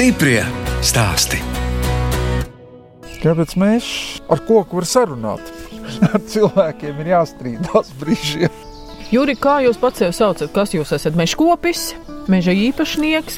Stiprie 0.00 0.40
stāsti. 0.80 1.36
Kāpēc 3.20 3.50
mēs 3.60 3.88
ar 4.32 4.40
koku 4.46 4.78
varam 4.78 4.88
sarunāt? 4.88 5.50
Ar 6.08 6.22
cilvēkiem 6.24 7.02
ir 7.02 7.10
jāstrīdās 7.10 7.90
brīžiem. 8.00 8.54
Juri, 9.12 9.34
kā 9.36 9.58
jūs 9.60 9.76
pats 9.76 10.00
sev 10.00 10.14
saucat? 10.16 10.54
Kas 10.54 10.72
jūs 10.72 10.94
esat? 10.96 11.18
Mežkopis, 11.20 11.82
meža 12.32 12.54
īpašnieks? 12.56 13.36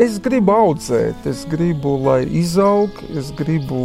Es 0.00 0.16
gribu 0.24 0.54
audzēt, 0.56 1.26
es 1.28 1.42
gribu, 1.52 1.98
lai 2.06 2.22
izaug, 2.24 2.96
es 3.12 3.28
gribu 3.36 3.82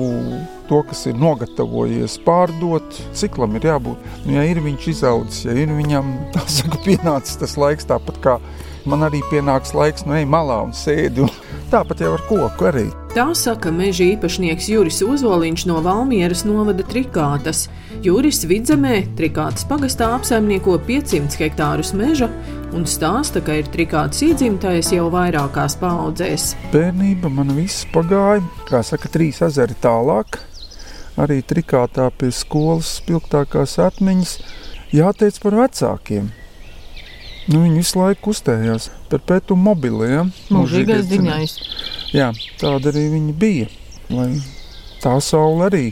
to, 0.70 0.80
kas 0.88 1.03
ir 1.11 1.20
nogatavojies, 1.20 2.16
pārdot. 2.23 2.95
Ciklam 3.11 3.59
ir 3.59 3.67
jābūt. 3.73 4.08
Nu, 4.23 4.38
ja 4.38 4.47
ir 4.47 4.63
viņš 4.63 4.88
izaudzis, 4.94 5.50
ja 5.50 5.58
ir 5.66 5.75
viņam 5.75 6.16
saka, 6.61 6.80
pienācis 6.88 7.44
tas 7.44 7.59
laiks, 7.59 7.91
tāpat 7.91 8.23
kā 8.23 8.38
man 8.89 9.05
arī 9.07 9.21
pienāks 9.31 9.73
laiks, 9.75 10.05
nu, 10.05 10.16
ej 10.20 10.27
malā 10.30 10.62
un 10.67 10.73
sēdi. 10.75 11.25
Tāpat 11.71 12.03
jau 12.05 12.12
ar 12.16 12.23
koku 12.30 12.67
arī. 12.70 12.85
Tā 13.16 13.25
saka 13.38 13.71
meža 13.73 14.05
īpašnieks 14.13 14.67
Juris 14.70 14.99
Ozoliņš 15.05 15.66
no 15.70 15.80
Valmieras 15.84 16.44
novada 16.45 16.84
Trikātas. 16.85 17.66
Juris 18.05 18.44
Vidzemē 18.45 18.99
Trikātas 19.17 19.66
pagastā 19.70 20.11
apsaimnieko 20.17 20.75
500 20.88 21.39
hektārus 21.39 21.94
meža 21.98 22.30
un 22.75 22.85
stāsta, 22.89 23.41
ka 23.41 23.58
ir 23.61 23.71
Trikātas 23.73 24.21
iedzimtais 24.27 24.91
jau 24.94 25.08
vairākās 25.13 25.78
paudzēs. 25.81 26.52
Bērnība 26.75 27.31
man 27.31 27.56
viss 27.58 27.88
pagāja, 27.95 28.44
kā 28.69 28.83
saka, 28.86 29.09
trīs 29.11 29.41
ezeri 29.45 29.78
tālāk. 29.81 30.41
Arī 31.16 31.39
Trikātā 31.47 32.09
pie 32.19 32.33
skolas 32.36 32.97
spilgtākās 33.00 33.80
atmiņas 33.80 34.39
jāteic 34.95 35.39
par 35.44 35.63
vecākiem. 35.63 36.33
Nu, 37.45 37.59
viņi 37.61 37.77
visu 37.77 37.99
laiku 37.99 38.31
kustējās 38.31 38.88
par 39.11 39.21
pētu 39.29 39.53
mobiliem. 39.59 40.31
Mūžīgais 40.49 41.03
ziņais. 41.11 41.51
Jā, 42.15 42.31
tāda 42.57 42.89
arī 42.89 43.03
viņi 43.11 43.35
bija. 43.38 43.67
Lai 44.09 44.31
tā 45.03 45.13
saule 45.21 45.67
arī 45.67 45.83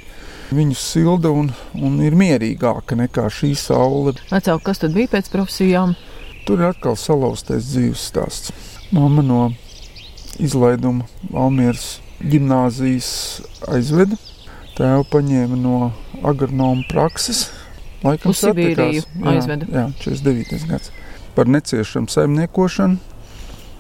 viņu 0.53 0.77
silda 0.77 1.29
un, 1.33 1.51
un 1.77 1.99
ir 2.01 2.17
mierīgāka 2.17 2.97
nekā 2.97 3.27
šī 3.33 3.51
saule. 3.57 4.15
Vecāki, 4.31 4.63
kas 4.65 4.81
tad 4.81 4.97
bija 4.97 5.11
pēc 5.13 5.29
profesijām? 5.33 5.93
Tur 6.47 6.63
ir 6.63 6.71
atkal 6.71 6.97
salauztais 6.97 7.69
dzīves 7.69 8.07
stāsts. 8.09 8.49
Mama 8.93 9.21
no 9.25 9.43
izlaiduma 10.41 11.05
Valmieras 11.29 11.99
gimnāzijas 12.17 13.13
aizveda. 13.69 14.17
Tēvu 14.73 15.05
paņēma 15.13 15.61
no 15.61 15.77
agronoma 16.25 16.81
prakses. 16.89 17.45
Laikam 18.01 18.33
Uz 18.33 18.41
Sibīriju 18.41 19.05
aizveda. 19.21 19.69
Jā, 19.69 19.85
jā 19.85 20.09
49. 20.09 20.69
gads 20.73 20.93
par 21.35 21.49
neciešamu 21.49 22.09
saimniekošanu, 22.09 22.97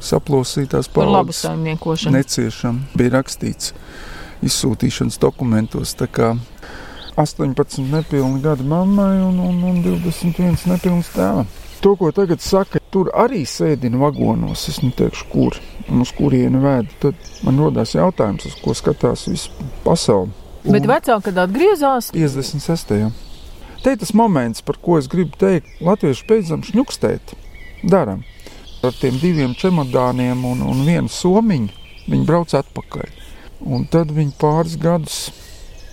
saplosītās 0.03 0.89
Par 0.91 1.07
labu 1.07 1.31
paudzes. 1.31 1.45
saimniekošanu. 1.47 2.17
Neciešam 2.17 2.81
bija 2.97 3.17
rakstīts 3.19 3.73
izsūtīšanas 4.43 5.19
dokumentos. 5.21 5.95
Tā 5.95 6.07
kā 6.11 6.33
18 7.15 7.83
nepilni 7.93 8.41
gadi 8.43 8.65
mammai 8.67 9.21
un, 9.21 9.39
un, 9.39 9.59
un 9.69 9.83
21 9.85 10.65
nepilns 10.67 11.13
tēvam. 11.15 11.47
To, 11.83 11.95
ko 11.99 12.11
tagad 12.15 12.39
saka, 12.39 12.79
tur 12.91 13.09
arī 13.11 13.41
sēdina 13.47 13.99
vagonos, 13.99 14.69
es 14.71 14.79
neteikšu, 14.83 15.25
kur 15.33 15.57
un 15.91 16.03
uz 16.05 16.13
kurieni 16.15 16.61
vēd. 16.63 16.93
Tad 17.03 17.27
man 17.43 17.59
rodas 17.59 17.91
jautājums, 17.95 18.45
uz 18.47 18.55
ko 18.63 18.71
skatās 18.77 19.27
visa 19.27 19.51
pasaule. 19.83 20.31
Bet 20.63 20.87
vecāki, 20.87 21.25
kad 21.27 21.41
atgriezās, 21.43 22.07
56. 22.15 23.11
Te 23.83 23.91
ir 23.91 23.99
tas 23.99 24.13
moments, 24.15 24.63
par 24.63 24.77
ko 24.79 24.95
es 24.95 25.09
gribu 25.11 25.35
teikt, 25.39 25.67
Latviešu 25.83 26.23
beidzam 26.29 26.61
šņukstēt. 26.63 27.33
Daram. 27.83 28.23
Ar 28.83 28.95
tiem 28.95 29.17
diviem 29.19 29.55
čemodāniem 29.59 30.45
un, 30.47 30.61
un 30.63 30.83
vienu 30.87 31.11
somiņu 31.11 31.83
viņi 32.07 32.27
brauc 32.27 32.55
atpakaļ. 32.55 33.11
Un 33.63 33.83
tad 33.91 34.11
viņi 34.15 34.35
pāris 34.39 34.77
gadus 34.79 35.17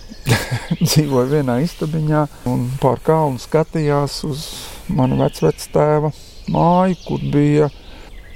dzīvoja 0.87 1.27
vienā 1.37 1.59
istabiņā 1.65 2.25
un 2.51 2.65
pār 2.79 3.03
kalnu 3.03 3.43
skatījās 3.43 4.21
uz 4.27 4.47
manu 4.91 5.19
vecvectēva 5.19 6.11
māju, 6.51 6.99
kur 7.07 7.23
bija 7.33 7.69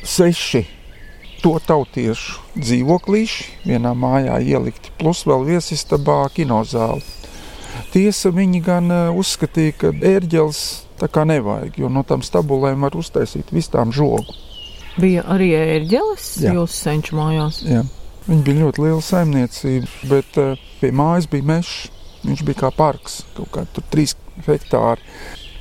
seši 0.04 0.66
to 1.44 1.56
tautiešu 1.68 2.60
dzīvoklīši, 2.60 3.50
vienā 3.70 3.92
mājā 3.96 4.40
ielikti, 4.42 4.92
plus 5.00 5.24
vēl 5.28 5.48
viesistabā 5.52 6.26
kinozāli. 6.36 7.04
Tiesa 7.94 8.32
viņi 8.36 8.62
gan 8.66 8.92
eh, 8.92 9.12
uzskatīja, 9.20 9.76
ka 9.82 9.94
ērģeles 9.94 10.64
tā 11.00 11.10
kā 11.12 11.26
nevajag, 11.28 11.80
jo 11.82 11.92
no 11.92 12.04
tām 12.08 12.24
stabulēm 12.24 12.86
var 12.86 12.96
uztaisīt 12.96 13.52
vistām 13.56 13.92
žogu. 13.96 14.36
bija 15.02 15.26
arī 15.28 15.52
ērģeles 15.60 16.28
Jā. 16.44 16.54
jūsu 16.56 16.76
senču 16.78 17.18
mājās. 17.20 17.62
Jā. 17.68 17.84
Viņa 18.26 18.44
bija 18.46 18.62
ļoti 18.64 18.82
liela 18.82 19.02
saimniecība, 19.06 19.90
bet 20.10 20.38
uh, 20.42 20.62
pie 20.80 20.92
mājas 20.96 21.28
bija 21.30 21.46
mežs. 21.46 21.92
Viņš 22.26 22.42
bija 22.48 22.64
kā 22.64 22.72
parks, 22.74 23.20
kaut 23.36 23.52
kādi 23.54 23.84
trīs 23.92 24.16
hektāri. 24.48 25.04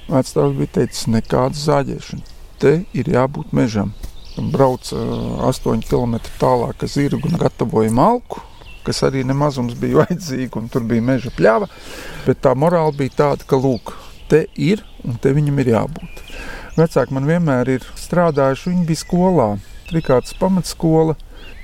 Vecāks 0.09 0.57
bija 0.57 0.73
teicis, 0.79 1.09
nekāda 1.13 1.59
zāģēšana. 1.61 2.33
Te 2.63 2.73
ir 2.97 3.11
jābūt 3.13 3.53
mežam. 3.57 3.93
Un 4.41 4.49
brauca 4.55 4.97
uh, 4.97 5.45
8 5.51 5.85
km 5.85 6.17
tālāk 6.41 6.87
ar 6.87 6.91
zirgu 6.91 7.29
gatavoja 7.37 7.93
malku, 7.95 8.41
kas 8.87 9.03
arī 9.07 9.25
nemazums 9.27 9.77
bija 9.81 9.99
vajadzīga, 10.05 10.61
un 10.61 10.71
tur 10.73 10.87
bija 10.89 11.05
meža 11.05 11.33
pļava. 11.35 11.71
Bet 12.27 12.43
tā 12.45 12.55
morāla 12.59 12.95
bija 12.97 13.19
tāda, 13.23 13.47
ka 13.49 13.61
lūk, 13.61 13.95
te 14.31 14.47
ir 14.55 14.85
un 15.05 15.21
te 15.21 15.35
viņam 15.37 15.61
ir 15.63 15.75
jābūt. 15.75 16.27
Vecāki 16.75 17.15
man 17.15 17.29
vienmēr 17.29 17.77
ir 17.77 17.87
strādājuši, 18.01 18.73
viņi 18.73 18.89
bija 18.89 19.03
skolā, 19.05 19.49
Trikātas 19.85 20.35
pamatskola. 20.41 21.15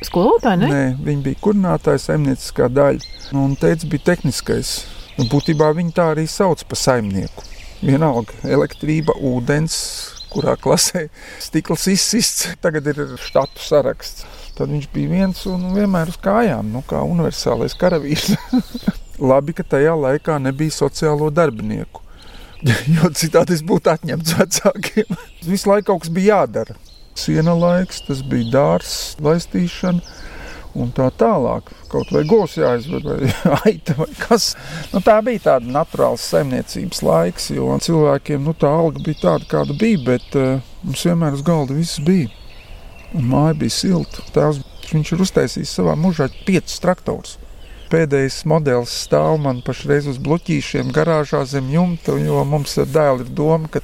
Skolotāji, 0.04 0.60
ne? 0.60 0.68
Nē, 0.70 0.82
viņa 1.04 1.24
bija 1.24 1.40
kurinātāja, 1.44 2.02
saimnieciskā 2.04 2.68
daļa. 2.72 3.00
Nu, 3.32 3.46
Un 3.48 3.56
teica, 3.58 3.88
bija 3.90 4.10
tehniskais. 4.12 4.74
Un 5.20 5.28
būtībā 5.32 5.70
viņa 5.76 5.94
tā 5.96 6.06
arī 6.14 6.26
sauc 6.30 6.62
par 6.68 6.80
saimnieku. 6.80 7.46
Vienalga, 7.80 8.36
elektrība, 8.44 9.16
ūdens, 9.16 9.76
kurā 10.32 10.54
klasē 10.60 11.06
stikls 11.42 11.88
izsists. 11.90 12.50
Tagad 12.62 12.92
ir 12.92 13.02
štatu 13.20 13.64
saraksts. 13.64 14.26
Tad 14.60 14.68
viņš 14.68 14.90
bija 14.92 15.08
viens 15.08 15.38
un 15.48 15.70
vienmēr 15.72 16.10
uz 16.12 16.18
kājām, 16.20 16.66
nu, 16.68 16.82
kā 16.84 16.98
universālais 17.08 17.72
karavīrs. 17.80 18.34
Labi, 19.30 19.54
ka 19.56 19.64
tajā 19.64 19.94
laikā 19.96 20.34
nebija 20.36 20.74
sociālo 20.82 21.30
darbinieku. 21.32 22.02
Jo 22.92 23.08
citādi 23.16 23.54
es 23.56 23.62
būtu 23.64 23.88
atņemts 23.88 24.34
vecākiem. 24.36 25.16
Visu 25.48 25.70
laiku 25.70 25.86
kaut 25.94 26.02
kas 26.04 26.12
bija 26.12 26.42
jādara. 26.42 26.76
Siena 27.16 27.54
laiks, 27.56 28.02
tas 28.04 28.20
bija 28.20 28.50
dārsts, 28.52 29.14
laistīšana 29.24 30.04
un 30.76 30.92
tā 30.92 31.08
tālāk. 31.22 31.72
Kaut 31.88 32.12
vai 32.12 32.22
govs 32.28 32.58
jāizved, 32.60 33.08
vai 33.08 33.32
aita, 33.64 33.96
vai 33.96 34.10
kas. 34.20 34.50
Nu, 34.92 35.00
tā 35.04 35.16
bija 35.24 35.46
tāda 35.48 35.72
naturāla 35.72 36.20
saimniecības 36.20 37.00
laiks, 37.06 37.48
jo 37.56 37.72
cilvēkiem 37.88 38.44
nu, 38.44 38.52
tā 38.52 38.68
alga 38.82 39.00
bija 39.08 39.22
tāda, 39.24 39.48
kāda 39.56 39.78
bija, 39.80 40.04
bet 40.12 40.36
uh, 40.36 40.60
mums 40.84 41.06
vienmēr 41.08 41.40
uz 41.40 41.46
galda 41.48 41.80
viss 41.80 42.04
bija. 42.04 42.28
Un 43.16 43.26
māja 43.30 43.56
bija 43.58 43.74
silta. 43.74 44.24
Tēvs, 44.34 44.60
viņš 44.90 45.14
ir 45.14 45.22
uztaisījis 45.26 45.76
savā 45.80 45.96
mūžā 45.98 46.28
piecus 46.46 46.82
traktorus. 46.82 47.38
Pēdējais 47.90 48.44
modelis 48.46 48.92
stāv 49.02 49.40
man 49.42 49.64
pašreiz 49.66 50.06
uz 50.12 50.20
bloķīšiem 50.22 50.92
garāžā 50.94 51.40
zem 51.50 51.72
jumta, 51.72 52.14
jo 52.22 52.44
mums 52.46 52.76
ar 52.78 52.86
dēlu 52.86 53.24
ir 53.24 53.32
doma, 53.34 53.66
ka 53.66 53.82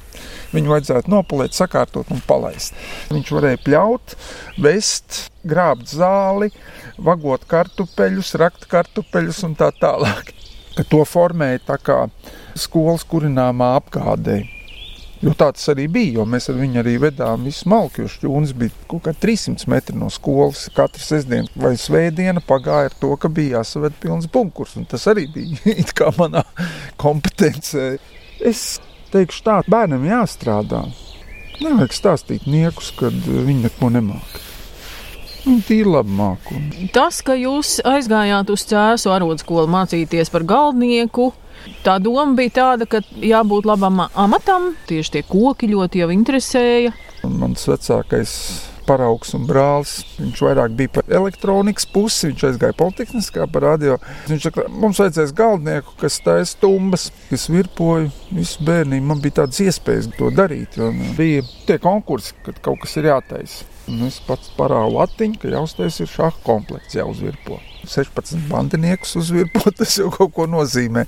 viņu 0.53 0.71
vajadzētu 0.71 1.11
nopulēt, 1.11 1.57
sakārtot 1.57 2.13
un 2.15 2.23
palaist. 2.29 2.77
Viņš 3.11 3.33
varēja 3.35 3.59
pļaut, 3.65 4.15
vest, 4.63 5.25
grābt 5.43 5.91
zāli, 5.91 6.53
vagot 7.03 7.43
kartupeļus, 7.51 8.37
rakt 8.39 8.63
kartupeļus 8.71 9.43
un 9.49 9.59
tā 9.59 9.73
tālāk. 9.75 10.31
Ka 10.77 10.87
to 10.87 11.03
formēja 11.03 11.65
tā 11.73 11.81
kā 11.83 12.05
skolas 12.55 13.03
kurināmā 13.11 13.73
apgādē. 13.81 14.45
Jo 15.17 15.33
tā 15.33 15.47
tas 15.55 15.63
arī 15.73 15.87
bija, 15.89 16.19
jo 16.19 16.25
mēs 16.29 16.49
ar 16.51 16.59
viņu 16.59 16.81
arī 16.83 16.93
vedām 17.01 17.47
visu 17.47 17.65
malku, 17.71 18.05
šķūnis 18.11 18.53
bija 18.57 18.73
kaut 18.91 19.07
kā 19.07 19.13
300 19.17 19.69
metri 19.71 19.97
no 19.97 20.11
skolas. 20.13 20.67
Katru 20.75 21.01
sestdienu 21.01 21.49
vai 21.57 21.73
svētdienu 21.79 22.43
pagāja 22.45 22.91
ar 22.91 22.97
to, 23.01 23.15
ka 23.17 23.31
bija 23.33 23.57
jāsaved 23.59 23.97
pilns 24.01 24.29
bunkurs, 24.29 24.75
un 24.77 24.85
tas 24.89 25.07
arī 25.09 25.25
bija 25.33 25.73
it 25.81 25.95
kā 25.97 26.11
manā 26.19 26.45
kompetencē. 27.01 27.95
Es 28.45 28.77
teikšu 29.13 29.45
tā, 29.47 29.61
bērnam 29.71 30.05
jāstrādā. 30.05 30.83
Nevajag 31.57 31.95
stāstīt 31.97 32.45
niekus, 32.45 32.91
kad 32.99 33.15
viņi 33.25 33.63
neko 33.63 33.89
nemāca. 33.95 34.43
Viņi 35.47 35.63
tīri 35.63 35.89
labi 35.89 36.13
māku. 36.13 36.59
Tas, 36.93 37.23
ka 37.25 37.33
jūs 37.39 37.77
aizgājāt 37.87 38.51
uz 38.53 38.65
cēsu 38.67 39.13
arodskolu 39.15 39.69
mācīties 39.71 40.29
par 40.29 40.43
galdnieku, 40.45 41.31
tā 41.85 41.97
doma 42.03 42.37
bija 42.37 42.55
tāda, 42.61 42.87
ka 42.89 43.03
jābūt 43.23 43.67
labam 43.69 44.05
amatam. 44.13 44.73
Tieši 44.89 45.17
tie 45.17 45.27
koki 45.27 45.71
ļoti 45.73 46.03
jau 46.03 46.09
interesēja. 46.13 46.95
Un 47.27 47.37
mans 47.41 47.67
vecākais 47.67 48.33
paraugs 48.87 49.33
un 49.35 49.45
brālis. 49.47 49.99
Viņš 50.17 50.41
vairāk 50.47 50.75
bija 50.77 50.93
par 50.97 51.07
elektronikas 51.19 51.87
pusi, 51.91 52.31
viņš 52.31 52.45
aizgāja 52.51 52.77
politehniskā 52.79 53.47
par 53.51 53.65
radio. 53.67 53.97
Viņš 54.29 54.47
saka, 54.47 54.67
mums 54.71 55.01
vajadzēs 55.03 55.35
galdnieku, 55.37 55.97
kas 56.01 56.19
taisa 56.25 56.59
tumbas, 56.63 57.09
kas 57.31 57.47
virpoja 57.51 58.09
visu 58.31 58.67
bērnību. 58.67 59.09
Man 59.11 59.23
bija 59.23 59.41
tādas 59.43 59.61
iespējas 59.65 60.11
to 60.17 60.31
darīt, 60.35 60.79
nu, 60.79 60.91
bija 61.19 61.45
tie 61.67 61.79
konkursi, 61.83 62.35
kad 62.47 62.61
kaut 62.63 62.83
kas 62.85 62.97
ir 62.99 63.11
jātaisa. 63.11 63.67
Un 63.87 64.07
es 64.09 64.19
pats 64.27 64.51
parādu 64.57 64.97
latiņu, 64.97 65.39
ka 65.41 65.51
jāuztais 65.53 66.01
ir 66.03 66.11
šāda 66.11 66.43
komplekts 66.47 66.97
jāuzvirpo. 66.97 67.61
16 67.91 68.47
bandiniekus 68.51 69.15
uzvirpot, 69.19 69.73
tas 69.79 69.97
jau 69.99 70.11
kaut 70.13 70.33
ko 70.35 70.47
nozīmē. 70.49 71.05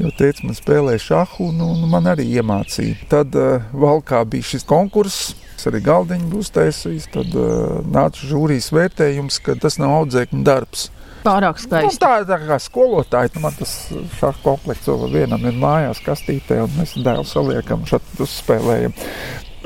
Jo 0.00 0.12
teica, 0.18 0.46
man 0.46 0.58
spēlē 0.58 0.96
šāhu, 1.02 1.50
un, 1.50 1.62
un 1.66 1.84
man 1.92 2.10
arī 2.12 2.26
iemācīja. 2.38 3.08
Tad 3.12 3.38
uh, 3.38 3.62
valkā 3.72 4.22
bija 4.28 4.52
šis 4.54 4.68
konkurss. 4.68 5.34
Arī 5.62 5.78
galdiņu 5.86 6.26
būs 6.32 6.48
taisījis. 6.56 7.04
Tad 7.14 7.36
uh, 7.38 7.78
nāca 7.86 8.26
žūrijas 8.26 8.72
vērtējums, 8.74 9.38
ka 9.46 9.54
tas 9.62 9.78
nav 9.78 9.94
audzēkņu 10.00 10.42
darbs. 10.46 10.88
Pārāk 11.22 11.60
skaisti. 11.62 12.00
Nu, 12.00 12.02
tā 12.02 12.16
ir 12.18 12.26
tā 12.26 12.38
kā 12.42 12.58
skolotāja. 12.58 13.30
Man 13.44 13.54
tas 13.54 13.76
šāds 14.18 14.42
komplekts 14.42 14.90
vēl 14.90 15.06
vienam 15.12 15.46
ir 15.46 15.54
mājās, 15.62 16.02
kastītē, 16.02 16.64
un 16.64 16.74
mēs 16.80 16.96
dēlu 16.98 17.22
saliekam, 17.28 17.86
šeit 17.86 18.22
uzspēlējam 18.26 18.96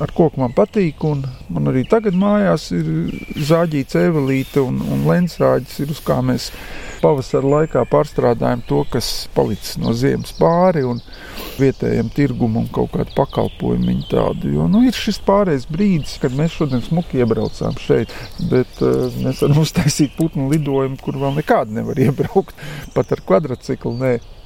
ar 0.03 0.13
koku 0.17 0.41
man 0.41 0.55
patīk. 0.57 1.05
Man 1.53 1.71
arī 1.71 1.85
tagad 1.89 2.17
mājās 2.19 2.71
ir 2.77 2.89
zāģīts 3.49 3.99
evelīte 4.01 4.63
un, 4.65 4.81
un 4.83 5.07
lensrāģis, 5.09 5.81
ir 5.85 5.95
uz 5.95 6.03
kā 6.05 6.19
mēs 6.25 6.51
pavasara 7.03 7.47
laikā 7.47 7.85
pārstrādājam 7.91 8.63
to, 8.69 8.83
kas 8.91 9.29
palicis 9.37 9.77
no 9.81 9.93
ziemas 9.97 10.33
pāri 10.37 10.85
un 10.87 11.03
vietējiem 11.61 12.09
tirgumam 12.15 12.67
kaut 12.73 12.93
kādu 12.95 13.13
pakalpojumu 13.17 13.97
tādu. 14.11 14.51
Jo 14.57 14.67
nu, 14.71 14.83
ir 14.87 14.97
šis 14.97 15.21
pārējais 15.27 15.69
brīdis, 15.73 16.17
kad 16.23 16.35
mēs 16.37 16.57
šodien 16.57 16.83
smuki 16.85 17.21
iebraucām 17.23 17.77
šeit, 17.81 18.13
bet 18.51 18.81
uh, 18.85 19.07
mēs 19.23 19.43
varam 19.45 19.63
uztaisīt 19.63 20.17
putnu 20.19 20.49
lidojumu, 20.53 20.99
kur 21.03 21.21
vēl 21.21 21.37
nekādu 21.41 21.77
nevar 21.77 22.01
iebraukt, 22.07 22.57
pat 22.97 23.13
ar 23.17 23.25
kvadrciklu. 23.29 23.97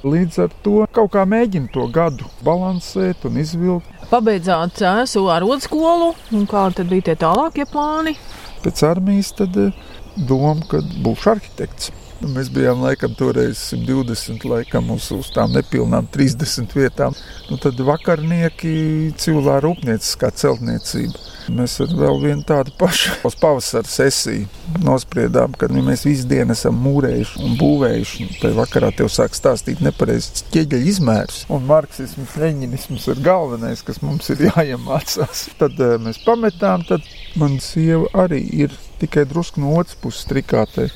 Līdz 0.01 0.39
ar 0.41 0.53
to 0.65 0.85
kaut 0.93 1.11
kā 1.13 1.27
mēģina 1.29 1.69
to 1.73 1.85
gadu 1.93 2.29
balansēt 2.45 3.27
un 3.29 3.37
izvilkt. 3.41 4.00
Pabeidzāt 4.11 4.75
cēsu 4.75 5.21
arodskolu, 5.31 6.09
un 6.35 6.43
kā 6.49 6.65
tad 6.75 6.89
bija 6.91 7.05
tie 7.09 7.13
tālākie 7.21 7.63
plāni? 7.71 8.17
Pēc 8.59 8.83
armijas 8.83 9.31
tad 9.37 9.55
eh, 9.55 9.71
doma, 10.17 10.59
ka 10.67 10.81
būšu 11.05 11.31
arhitekts. 11.37 11.93
Nu, 12.21 12.29
mēs 12.35 12.51
bijām 12.53 12.83
laikam 12.85 13.15
toreiz 13.17 13.57
120, 13.71 14.43
laikam 14.45 14.91
uz, 14.93 15.07
uz 15.15 15.31
tām 15.33 15.55
nepilnām 15.55 16.05
30 16.13 16.75
vietām. 16.77 17.15
Nu, 17.49 17.57
tad 17.57 17.79
vakarnieki 17.81 18.73
cilvē 19.17 19.55
rūpnieciskā 19.65 20.29
celtniecība. 20.37 21.17
Mēs 21.57 21.79
ar 21.81 21.95
vēl 21.97 22.19
vienu 22.21 22.45
tādu 22.45 22.75
pašu 22.77 23.15
uz 23.25 23.37
pavasara 23.41 23.89
sesiju 23.89 24.45
nospriedām, 24.85 25.55
ka 25.57 25.65
nu, 25.71 25.81
mēs 25.87 26.05
visu 26.05 26.27
dienu 26.29 26.53
esam 26.53 26.77
mūrējuši 26.83 27.41
un 27.41 27.57
būvējuši. 27.57 28.29
Tajā 28.43 28.57
vakarā 28.59 28.93
tev 28.99 29.09
sāk 29.09 29.33
stāstīt 29.37 29.81
nepareizs 29.81 30.45
ķieģeļa 30.53 30.89
izmērs. 30.93 31.41
Un 31.49 31.65
marksisms, 31.71 32.37
leņķisms 32.37 33.09
ir 33.15 33.25
galvenais, 33.25 33.81
kas 33.87 34.03
mums 34.05 34.29
ir 34.29 34.45
jāiemācās. 34.51 35.47
Tad 35.57 35.81
uh, 35.81 35.97
mēs 36.05 36.21
pametām, 36.27 36.85
tad 36.85 37.09
man 37.41 37.57
sieva 37.65 38.05
arī 38.27 38.45
ir 38.67 38.77
tikai 39.01 39.25
drusku 39.29 39.61
no 39.63 39.73
otras 39.79 39.97
puses 39.99 40.27
trikātē. 40.29 40.87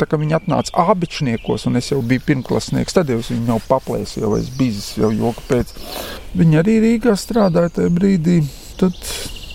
Tā 0.00 0.08
kā 0.08 0.18
viņi 0.20 0.36
atnāca 0.38 0.86
abičniekos, 0.92 1.68
un 1.68 1.80
es 1.80 1.92
jau 1.92 2.00
biju 2.02 2.24
pirmklasnieks, 2.28 2.96
tad 2.96 3.12
jau 3.12 3.20
es 3.22 3.30
viņu 3.32 3.46
nav 3.48 3.62
paplēsis, 3.68 4.20
jau 4.22 4.34
es 4.38 4.50
biju 4.58 4.82
jau 5.04 5.12
joka 5.14 5.46
pēc. 5.50 5.74
Viņi 6.38 6.60
arī 6.62 6.78
Rīgā 6.86 7.16
strādāja 7.20 7.76
tajā 7.78 7.92
brīdī, 7.92 8.40
tad 8.80 8.96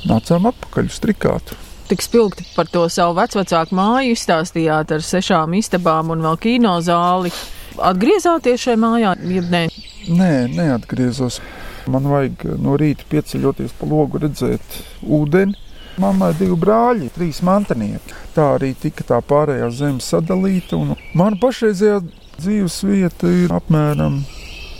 nācām 0.07 0.49
atpakaļ 0.51 0.91
uz 0.91 1.01
trikātu. 1.03 1.57
Tik 1.87 2.03
spilgti 2.03 2.43
par 2.51 2.67
to 2.67 2.83
savu 2.91 3.15
vecāku 3.15 3.75
māju 3.77 4.15
izstāstījāt 4.15 4.91
ar 4.91 5.05
sešām 5.07 5.53
istabām 5.55 6.11
un 6.11 6.25
vēl 6.25 6.39
kino 6.43 6.73
zāli. 6.83 7.31
Atgriezāties 7.77 8.65
šajā 8.65 8.79
mājā, 8.81 9.13
jeb 9.31 9.47
nē? 9.53 9.63
Nē, 10.07 10.31
neatgriezos. 10.51 11.39
Man 11.87 12.09
vajag 12.11 12.43
no 12.59 12.75
rīta 12.79 13.07
pieceļoties 13.07 13.77
pa 13.79 13.87
logu, 13.87 14.19
redzēt 14.19 14.81
ūdeni, 15.03 15.55
Mammai 15.97 16.29
divi 16.37 16.53
brāļi, 16.61 17.07
trīs 17.15 17.39
mantinieki. 17.41 18.13
Tā 18.35 18.51
arī 18.59 18.75
tika 18.77 19.01
tā 19.07 19.17
pārējā 19.25 19.69
zeme 19.73 20.03
sadalīta. 20.03 20.77
Mana 21.17 21.39
pašreizējā 21.41 22.03
dzīves 22.37 22.75
vieta 22.85 23.31
ir 23.33 23.53
apmēram 23.55 24.19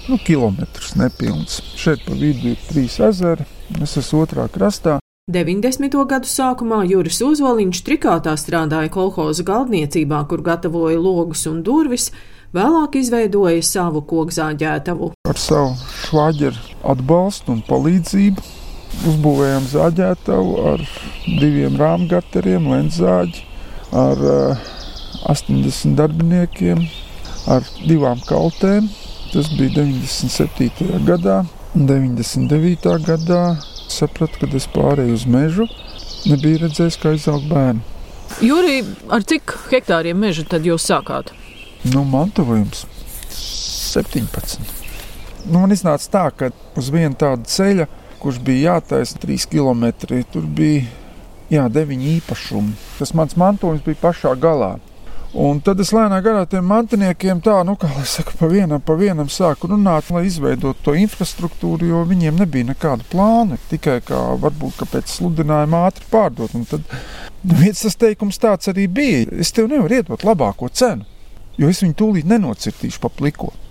nu, 0.07 0.17
kilometrs 0.27 0.93
nepilns. 0.99 1.57
Šeit 1.73 2.03
pa 2.05 2.13
vidu 2.13 2.53
ir 2.53 2.61
trīs 2.69 2.99
ezeri, 3.01 3.47
es 3.81 3.97
esmu 3.97 4.27
otrā 4.27 4.45
krastā. 4.53 4.99
90. 5.33 5.97
gadu 6.07 6.29
sākumā 6.29 6.83
Juris 6.87 7.17
Uzvaliņš 7.25 7.81
trikātā 7.83 8.37
strādāja 8.39 8.93
kolhoza 8.93 9.43
galdniecībā, 9.47 10.21
kur 10.29 10.45
gatavoja 10.45 11.01
logus 11.01 11.47
un 11.49 11.63
durvis, 11.65 12.11
vēlāk 12.55 12.95
izveidoja 13.01 13.65
savu 13.65 14.05
kokzāģētavu. 14.07 15.11
Ar 15.27 15.41
savu 15.41 15.73
švāģeru 16.05 16.77
atbalstu 16.93 17.57
un 17.57 17.65
palīdzību 17.67 18.45
uzbūvējām 19.05 19.67
zāģētavu 19.71 20.55
ar 20.71 20.83
diviem 21.27 21.77
rāmgarteriem, 21.79 22.69
lenzāģi, 22.71 23.43
ar 23.95 24.23
uh, 24.23 24.63
eh, 24.63 25.31
80 25.33 25.97
darbiniekiem, 25.97 26.81
ar 27.51 27.67
divām 27.83 28.21
kaltēm. 28.27 28.89
Tas 29.33 29.51
bija 29.59 29.83
97. 29.83 31.03
gadā. 31.07 31.43
99. 31.75 32.87
gadā 33.05 33.41
sapratu, 33.91 34.39
kad 34.41 34.55
es 34.57 34.65
pārēju 34.73 35.13
uz 35.13 35.25
mežu, 35.29 35.67
nebija 36.25 36.63
redzējis, 36.63 36.97
kā 37.01 37.13
izaug 37.17 37.43
bērnu. 37.51 37.83
Jūrī, 38.43 38.79
ar 39.13 39.23
cik 39.27 39.53
hektāriem 39.71 40.17
meža 40.19 40.45
tad 40.49 40.65
jūs 40.67 40.87
sākāt? 40.89 41.31
Nu, 41.93 42.03
mantojums 42.07 42.85
17. 43.31 44.57
Nu, 45.47 45.61
man 45.61 45.71
iznāca 45.75 46.09
tā, 46.11 46.25
ka 46.35 46.49
uz 46.79 46.89
vienu 46.93 47.15
tādu 47.19 47.47
ceļu 47.47 47.87
kurš 48.21 48.41
bija 48.43 48.73
jātaisa 48.73 49.19
3 49.23 49.47
km. 49.51 49.91
Tur 50.33 50.45
bija 50.45 50.83
jā, 51.51 51.67
9 51.71 52.05
īpašumi. 52.17 52.75
Tas 52.99 53.13
mans 53.17 53.37
mantojums 53.39 53.85
bija 53.85 54.01
pašā 54.07 54.35
galā. 54.39 54.77
Un 55.37 55.59
tad 55.61 55.81
es 55.83 55.91
lēnām 55.91 56.21
garā 56.23 56.45
tiem 56.47 56.63
mantiniekiem 56.65 57.41
tā, 57.43 57.57
nu, 57.67 57.75
kā 57.77 57.89
lai 57.91 58.05
saka, 58.07 58.31
pa 58.39 58.47
vienam, 58.47 58.79
pa 58.81 58.95
vienam 58.97 59.27
sāku 59.29 59.67
runāt, 59.69 60.07
lai 60.15 60.23
izveidotu 60.25 60.85
to 60.85 60.95
infrastruktūru, 60.97 61.89
jo 61.91 62.03
viņiem 62.07 62.39
nebija 62.39 62.69
nekāda 62.69 63.05
plāna. 63.11 63.59
Tikai 63.69 63.99
kā 64.07 64.21
varbūt 64.39 64.85
pēc 64.93 65.11
sludinājuma 65.17 65.83
ātri 65.89 66.07
pārdot. 66.13 66.55
Un 66.57 66.63
tad 66.69 66.87
nu, 67.43 67.59
viens 67.59 67.83
tas 67.83 67.99
teikums 67.99 68.39
tāds 68.41 68.71
arī 68.71 68.87
bija. 68.87 69.27
Es 69.35 69.51
tev 69.51 69.67
nevaru 69.69 69.99
iedot 69.99 70.25
labāko 70.25 70.71
cenu, 70.71 71.05
jo 71.59 71.69
es 71.69 71.83
viņu 71.83 71.99
tūlīt 71.99 72.31
nenocirtīšu 72.31 73.03
pa 73.03 73.11
plikot. 73.11 73.66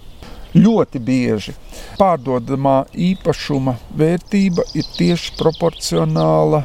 Ļoti 0.56 1.00
bieži 1.04 1.52
pārdodamā 1.98 2.86
īpašuma 2.92 3.74
vērtība 3.98 4.64
ir 4.78 4.86
tieši 4.96 5.34
proporcionāla 5.36 6.62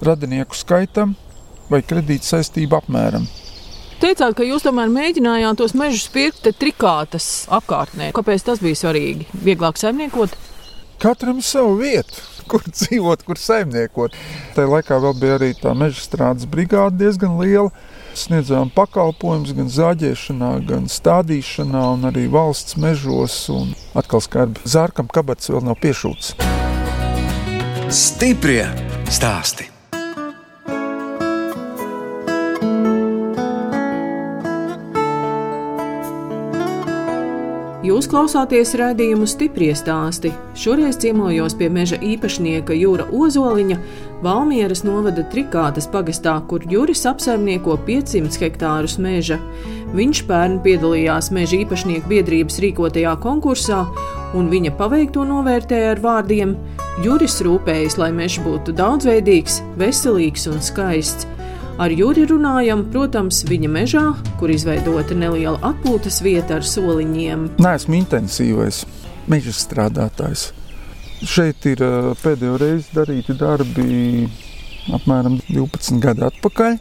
radinieku 0.00 0.56
skaitam 0.56 1.12
vai 1.68 1.82
kredīta 1.84 2.32
saistību 2.32 2.78
apmēram. 2.78 3.26
Teicāt, 4.00 4.32
ka 4.38 4.46
jūs 4.46 4.64
tomēr 4.64 4.88
mēģinājāt 4.88 5.58
tos 5.60 5.74
mežus 5.76 6.06
pirkt 6.08 6.48
trikātas 6.56 7.44
apkārtnē. 7.52 8.14
Kāpēc 8.16 8.46
tas 8.46 8.62
bija 8.64 8.78
svarīgi? 8.80 9.28
Vieglāk 9.44 9.76
saimniekot? 9.76 10.32
Katram 11.00 11.42
ir 11.42 11.44
sava 11.44 11.74
vieta, 11.76 12.24
kur 12.48 12.64
dzīvot, 12.64 13.26
kur 13.28 13.40
saimniekot. 13.40 14.16
Tajā 14.56 14.72
laikā 14.72 15.02
vēl 15.04 15.18
bija 15.20 15.36
arī 15.36 15.52
tā 15.60 15.76
meža 15.76 16.00
strādes 16.06 16.48
brigāde 16.48 17.02
diezgan 17.02 17.36
liela 17.42 17.68
sniedzām 18.18 18.70
pakalpojumus 18.74 19.54
gan 19.56 19.72
zāģēšanā, 19.72 20.52
gan 20.68 20.86
stādīšanā, 20.90 21.84
un 21.96 22.08
arī 22.10 22.26
valsts 22.32 22.78
mežos. 22.80 23.42
Atkal 23.98 24.24
skarbi 24.24 24.62
zārkam 24.68 25.10
kabats 25.10 25.50
vēl 25.52 25.66
nav 25.70 25.80
piešūts. 25.82 26.34
Stiprie 27.90 28.64
stāsti! 29.10 29.79
Jūs 37.80 38.04
klausāties 38.12 38.74
raidījumu 38.76 39.24
stipri 39.24 39.70
stāstī. 39.72 40.34
Šoreiz 40.52 40.98
ciemojos 41.00 41.54
pie 41.56 41.70
meža 41.72 41.96
īpašnieka 42.04 42.76
Jūra 42.76 43.06
Ozoliņa, 43.08 43.78
Valmieras 44.20 44.82
novada 44.84 45.24
Trikātas 45.32 45.88
pagastā, 45.88 46.34
kur 46.44 46.60
Juris 46.68 47.06
apsaimnieko 47.08 47.78
500 47.86 48.36
hektārus 48.42 48.98
meža. 49.00 49.40
Viņš 49.96 50.22
pērn 50.28 50.60
piedalījās 50.60 51.32
meža 51.32 51.62
īpašnieku 51.62 52.12
biedrības 52.12 52.60
rīkotajā 52.66 53.16
konkursā, 53.24 53.86
un 54.36 54.52
viņa 54.52 54.76
paveikto 54.76 55.24
novērtēja 55.32 55.96
ar 55.96 56.04
vārdiem: 56.04 56.58
Juris 57.00 57.40
rūpējas, 57.40 57.96
lai 57.96 58.12
mežs 58.12 58.44
būtu 58.44 58.76
daudzveidīgs, 58.76 59.62
veselīgs 59.80 60.50
un 60.52 60.60
skaists. 60.60 61.24
Ar 61.80 61.88
Juri 61.96 62.26
runājam, 62.28 62.82
protams, 62.92 63.38
viņa 63.48 63.68
mežā, 63.72 64.02
kur 64.36 64.50
izveidota 64.52 65.14
neliela 65.16 65.56
atpūtas 65.64 66.18
vieta 66.20 66.58
ar 66.58 66.66
soliņiem. 66.68 67.46
Nē, 67.56 67.70
esmu 67.78 67.96
intensīvais 67.96 68.82
meža 69.32 69.54
strādātājs. 69.56 70.50
Šeit 71.24 71.64
ir 71.70 71.80
pēdējo 72.20 72.58
reizi 72.60 72.92
darīti 72.92 73.32
darbi 73.40 74.26
apmēram 74.92 75.38
12 75.48 76.04
gadu 76.04 76.26
atpakaļ, 76.28 76.76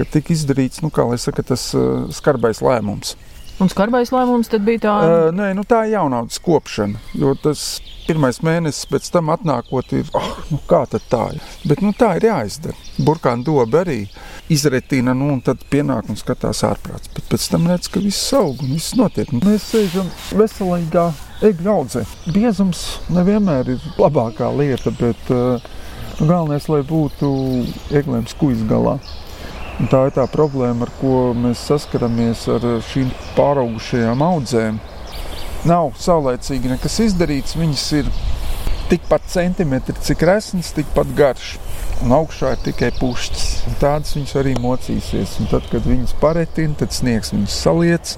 kad 0.00 0.10
tika 0.16 0.34
izdarīts, 0.34 0.82
nu, 0.82 0.90
saka, 0.90 1.46
tas 1.46 1.68
uh, 1.78 2.10
skarbais 2.10 2.58
lēmums. 2.58 3.14
Un 3.60 3.68
skarbais 3.68 4.08
lēmums 4.08 4.48
tad 4.48 4.64
bija 4.64 4.80
tā? 4.86 4.92
Uh, 5.04 5.30
nē, 5.36 5.50
nu 5.58 5.66
tā 5.68 5.82
ir 5.84 5.98
jaunaudas 5.98 6.40
kopšana, 6.40 7.00
jo 7.20 7.34
tas 7.36 7.80
pirmais 8.06 8.40
mēnesis 8.42 8.88
pēc 8.88 9.10
tam 9.12 9.28
atnākot 9.34 9.92
ir, 9.98 10.08
oh, 10.16 10.30
nu 10.48 10.58
kā 10.70 10.80
tad 10.88 11.04
tā 11.12 11.26
ir? 11.36 11.42
Bet 11.68 11.82
nu 11.84 11.92
tā 11.96 12.14
ir 12.16 12.26
jāizdara. 12.30 12.74
Burkāna 13.04 13.44
doba 13.44 13.82
arī 13.84 13.98
izretina, 14.50 15.12
nu 15.14 15.28
un 15.34 15.42
tad 15.44 15.60
pienāk 15.70 16.08
un 16.08 16.18
skatās 16.18 16.64
ārprāts. 16.66 17.12
Bet 17.14 17.28
pēc 17.30 17.50
tam 17.52 17.68
redz, 17.70 17.90
ka 17.92 18.02
viss 18.02 18.32
aug 18.36 18.64
un 18.64 18.72
viss 18.72 18.96
notiek. 18.98 19.30
Mēs 19.44 19.68
sēžam 19.74 20.08
veselīgā 20.40 21.10
egļu 21.50 21.74
audzē. 21.74 22.06
Biezums 22.32 22.84
nevienmēr 23.12 23.74
ir 23.76 23.88
labākā 24.00 24.48
lieta, 24.56 24.92
bet 24.96 25.34
uh, 25.36 25.70
galvenais, 26.18 26.68
lai 26.72 26.80
būtu 26.88 27.34
eglēm 28.00 28.26
skujas 28.32 28.64
galā. 28.72 28.98
Un 29.80 29.88
tā 29.88 30.02
ir 30.10 30.12
tā 30.12 30.26
problēma, 30.28 30.84
ar 30.84 30.90
ko 31.00 31.30
mēs 31.32 31.62
saskaramies 31.70 32.42
ar 32.52 32.66
šīm 32.90 33.08
pāraugušajām 33.32 34.24
audzēm. 34.26 34.80
Nav 35.68 35.94
saulēcīgi 36.00 36.68
nekas 36.74 36.98
izdarīts, 37.06 37.56
viņas 37.56 37.86
ir 37.96 38.10
tikpat 38.90 39.24
centimetri, 39.32 39.96
cik 40.04 40.26
resns, 40.28 40.74
tikpat 40.76 41.14
garš. 41.16 41.54
Un 42.04 42.12
augšā 42.16 42.54
ir 42.54 42.62
tikai 42.64 42.90
pušķis. 42.96 43.46
Tādas 43.80 44.12
viņas 44.16 44.36
arī 44.40 44.54
mocīsies. 44.60 45.38
Un 45.40 45.50
tad, 45.52 45.66
kad 45.72 45.88
viņas 45.88 46.16
paretina, 46.20 46.76
tad 46.80 46.92
sniegs 46.96 47.32
viņas 47.32 47.58
saliec. 47.64 48.14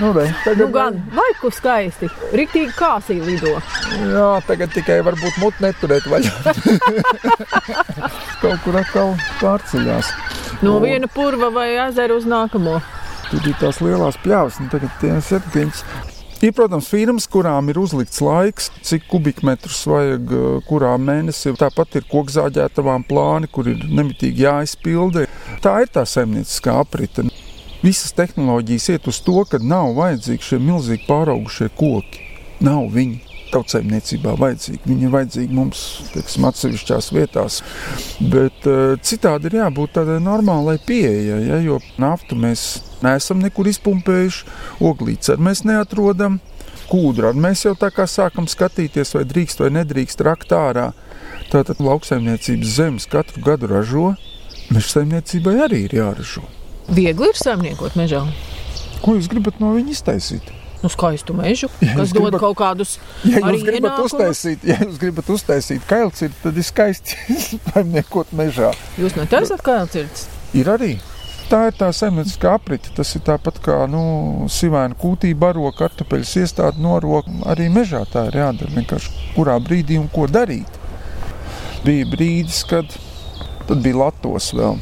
Nu, 0.00 0.12
re, 0.12 0.34
tagad... 0.44 0.58
nu 0.58 0.72
gan, 0.72 0.96
vai 1.12 1.28
ku 1.40 1.50
skaisti. 1.52 2.08
Riktīgi 2.32 2.72
kāsī 2.76 3.18
lido. 3.20 3.58
Jā, 4.08 4.30
tagad 4.48 4.72
tikai 4.72 5.00
varbūt 5.04 5.36
mutu 5.42 5.66
neturēt 5.66 6.06
vaļā. 6.08 6.32
Kaut 8.42 8.64
kur 8.64 8.78
atkal 8.80 9.12
pārceļās. 9.42 10.08
No 10.64 10.78
o. 10.78 10.82
viena 10.84 11.10
purva 11.12 11.52
vai 11.52 11.68
ezera 11.88 12.16
uz 12.16 12.24
nākamo. 12.28 12.80
Tur 13.28 13.44
bija 13.44 13.60
tās 13.66 13.82
lielās 13.84 14.18
pļavas, 14.24 14.58
un 14.62 14.72
tagad 14.72 14.96
tie 15.02 15.12
ir 15.12 15.22
septiņas. 15.28 15.84
Ir, 16.42 16.50
protams, 16.58 16.88
firmas, 16.90 17.28
kurām 17.30 17.68
ir 17.70 17.78
uzlikts 17.78 18.18
laiks, 18.24 18.72
cik 18.82 19.04
kubikmetrus 19.12 19.84
vajag 19.86 20.32
kurā 20.66 20.96
mēnesī. 20.98 21.52
Tāpat 21.60 22.00
ir 22.00 22.08
kokzāģētavām 22.10 23.04
plāni, 23.06 23.46
kur 23.46 23.70
ir 23.70 23.84
nemitīgi 23.86 24.48
jāizpilda. 24.48 25.28
Tā 25.62 25.76
ir 25.84 25.92
tā 25.94 26.02
saimnieciskā 26.08 26.80
aprite. 26.82 27.28
Visas 27.82 28.14
tehnoloģijas 28.14 28.88
iet 28.94 29.08
uz 29.10 29.18
to, 29.26 29.40
ka 29.48 29.58
nav 29.58 29.96
vajadzīgi 29.96 30.52
šie 30.52 30.58
milzīgi 30.62 31.08
pāraugušie 31.08 31.66
koki. 31.74 32.28
Nav 32.62 32.86
viņi 32.94 33.32
tautsēmniecībā 33.52 34.36
vajadzīgi. 34.40 34.80
Viņi 34.86 35.06
ir 35.06 35.12
vajadzīgi 35.12 35.56
mums 35.56 35.82
teiksim, 36.12 36.46
atsevišķās 36.48 37.10
vietās. 37.14 37.58
Bet 38.20 38.68
uh, 38.70 38.94
citādi 39.04 39.50
ir 39.50 39.58
jābūt 39.60 39.96
tādai 39.98 40.20
normālai 40.22 40.78
pieejai, 40.86 41.40
ja, 41.48 41.58
jo 41.64 41.80
naftu 42.02 42.38
mēs 42.38 42.84
neesam 43.02 43.42
nekur 43.42 43.68
izpumpējuši, 43.72 44.46
oglītes 44.92 45.34
arī 45.34 45.48
mēs 45.50 45.66
neatrodam. 45.68 46.40
Kūdra 46.92 47.30
mēs 47.34 47.64
jau 47.64 47.74
tā 47.78 47.88
kā 47.94 48.06
sākam 48.10 48.46
skatīties, 48.50 49.14
vai 49.16 49.26
drīkst 49.28 49.62
vai 49.62 49.70
nedrīkst 49.78 50.22
rakt 50.26 50.52
ārā. 50.54 50.90
Tātad 51.52 51.80
lauksaimniecības 51.84 52.74
zemes 52.78 53.10
katru 53.10 53.42
gadu 53.44 53.70
ražo, 53.70 54.10
meža 54.72 54.98
saimniecībai 54.98 55.58
arī 55.66 55.86
ir 55.86 56.00
jāražo. 56.02 56.44
Viegli 56.90 57.30
ir 57.30 57.38
saimniekot 57.38 57.94
mežā. 57.98 58.24
Ko 59.02 59.14
jūs 59.18 59.28
gribat 59.30 59.60
no 59.62 59.72
viņa 59.76 59.94
iztaisīt? 59.94 60.50
Nu, 60.82 60.90
skaistu 60.90 61.34
mežu, 61.38 61.68
ja 61.78 61.92
kas 61.94 62.10
dod 62.10 62.24
gribat, 62.24 62.40
kaut 62.42 62.56
kādus 62.58 62.96
ja 63.22 63.38
jūs 63.38 63.62
gribat 63.62 63.92
ienākumus. 63.92 64.14
uztaisīt, 64.16 64.64
ja 64.66 64.80
jūs 64.82 64.96
gribat 64.98 65.28
uztaisīt 65.30 65.84
kailcirti, 65.86 66.40
tad 66.42 66.58
ir 66.58 66.66
skaisti 66.66 67.18
saimniekot 67.70 68.32
mežā. 68.34 68.72
Jūs 68.98 69.14
netaisat 69.14 69.62
kailcirtis? 69.62 70.26
Ir 70.58 70.70
arī. 70.74 70.96
Tā 71.52 71.66
ir 71.68 71.76
tā 71.76 71.90
zemnieciskā 71.94 72.56
aprite. 72.56 72.90
Tas 72.96 73.12
ir 73.14 73.22
tāpat 73.26 73.60
kā 73.62 73.76
nu, 73.90 74.02
sīvēna 74.50 74.96
kūtī 74.98 75.34
baro 75.38 75.70
kartupeļus 75.76 76.34
iestādi 76.42 76.82
norok. 76.82 77.28
Arī 77.52 77.68
mežā 77.70 78.02
tā 78.10 78.26
ir 78.30 78.38
jādara. 78.40 78.72
Vienkārši 78.74 79.34
kurā 79.36 79.58
brīdī 79.62 80.00
un 80.00 80.08
ko 80.10 80.24
darīt. 80.30 80.80
Bija 81.84 82.08
brīdis, 82.08 82.62
kad 82.70 82.96
bija 83.68 84.00
latos 84.00 84.50
vēl 84.56 84.80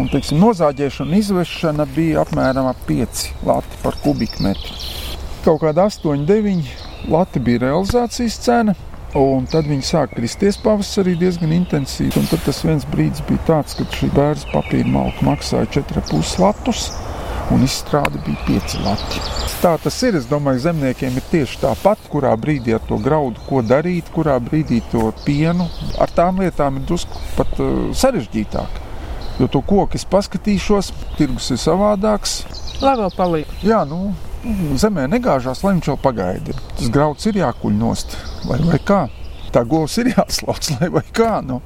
Un, 0.00 0.06
teiksim, 0.08 0.38
nozāģēšana, 0.40 1.18
izvešana 1.20 1.84
bija 1.92 2.22
apmēram 2.22 2.70
5 2.88 3.26
lati 3.44 3.80
par 3.82 3.98
kubikmetru. 4.00 4.78
Kaut 5.44 5.60
kāda 5.60 5.84
8, 5.90 6.22
9 6.28 7.10
lati 7.12 7.42
bija 7.44 7.66
realizācijas 7.66 8.38
cena. 8.40 8.74
Un 9.18 9.44
tad 9.44 9.66
viņi 9.68 9.84
sāka 9.84 10.16
kristies 10.16 10.56
pavasarī 10.64 11.12
diezgan 11.20 11.52
intensīvi. 11.52 12.16
Un 12.16 12.28
tad 12.30 12.40
tas 12.46 12.62
viens 12.64 12.86
brīdis 12.88 13.20
bija 13.28 13.42
tāds, 13.50 13.74
kad 13.76 13.92
šī 13.92 14.08
bērns 14.16 14.46
papīra 14.54 14.88
malka 14.88 15.26
maksāja 15.26 15.68
4,5 15.74 16.38
latus 16.40 16.86
un 17.52 17.66
izstrāde 17.66 18.22
bija 18.24 18.46
5 18.46 18.78
lati. 18.86 19.20
Tā 19.60 19.74
tas 19.82 19.98
ir. 20.08 20.16
Es 20.16 20.24
domāju, 20.30 20.62
zemniekiem 20.64 21.18
ir 21.20 21.26
tieši 21.34 21.60
tāpat, 21.66 22.08
kurā 22.12 22.32
brīdī 22.40 22.72
ar 22.78 22.80
to 22.88 22.96
graudu, 23.02 23.44
ko 23.44 23.60
darīt, 23.60 24.08
kurā 24.14 24.38
brīdī 24.40 24.80
to 24.94 25.10
pienu. 25.26 25.68
Ar 26.00 26.16
tām 26.16 26.40
lietām 26.40 26.80
ir 26.80 26.88
drusku 26.88 27.20
pat 27.36 27.60
uh, 27.60 27.92
sarežģītāk. 27.92 28.80
Jo 29.40 29.48
to 29.48 29.62
koku 29.64 29.96
es 29.96 30.04
paskatīšos, 30.08 30.92
tirgus 31.16 31.48
ir 31.54 31.60
savādāks. 31.60 32.42
Lai 32.82 32.96
vēl 32.98 33.12
paliek. 33.16 33.56
Jā, 33.64 33.82
nu, 33.88 34.12
zemē 34.78 35.06
negāžās, 35.10 35.62
lai 35.64 35.76
viņš 35.76 35.90
vēl 35.92 35.98
pagaida. 36.02 36.56
Tas 36.78 36.90
grauds 36.92 37.26
ir 37.30 37.38
jākuļ 37.40 37.76
nost, 37.78 38.16
vai, 38.48 38.58
vai 38.66 38.80
kā. 38.82 39.06
Tā 39.52 39.64
govs 39.68 39.98
ir 40.00 40.12
jāslauc, 40.14 40.70
lai 40.80 40.88
vai 40.92 41.04
kā. 41.14 41.36
Nu. 41.44 41.60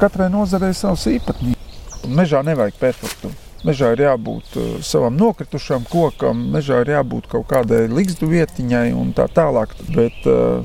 Katrai 0.00 0.28
nozarei 0.32 0.74
savs 0.76 1.06
īpatnības. 1.08 2.04
Mežā 2.14 2.42
nevajag 2.44 2.76
perfektu. 2.80 3.32
Mežā 3.64 3.94
ir 3.94 4.02
jābūt 4.04 4.56
uh, 4.60 4.72
savam 4.84 5.16
nokritušam 5.16 5.86
kokam, 5.88 6.42
mežā 6.52 6.82
ir 6.84 6.92
jābūt 6.98 7.30
kaut 7.32 7.46
kādai 7.48 7.86
likstu 7.88 8.28
vietiņai 8.28 8.90
un 8.92 9.14
tā 9.16 9.24
tālāk. 9.32 9.72
Bet 9.96 10.26
uh, 10.28 10.60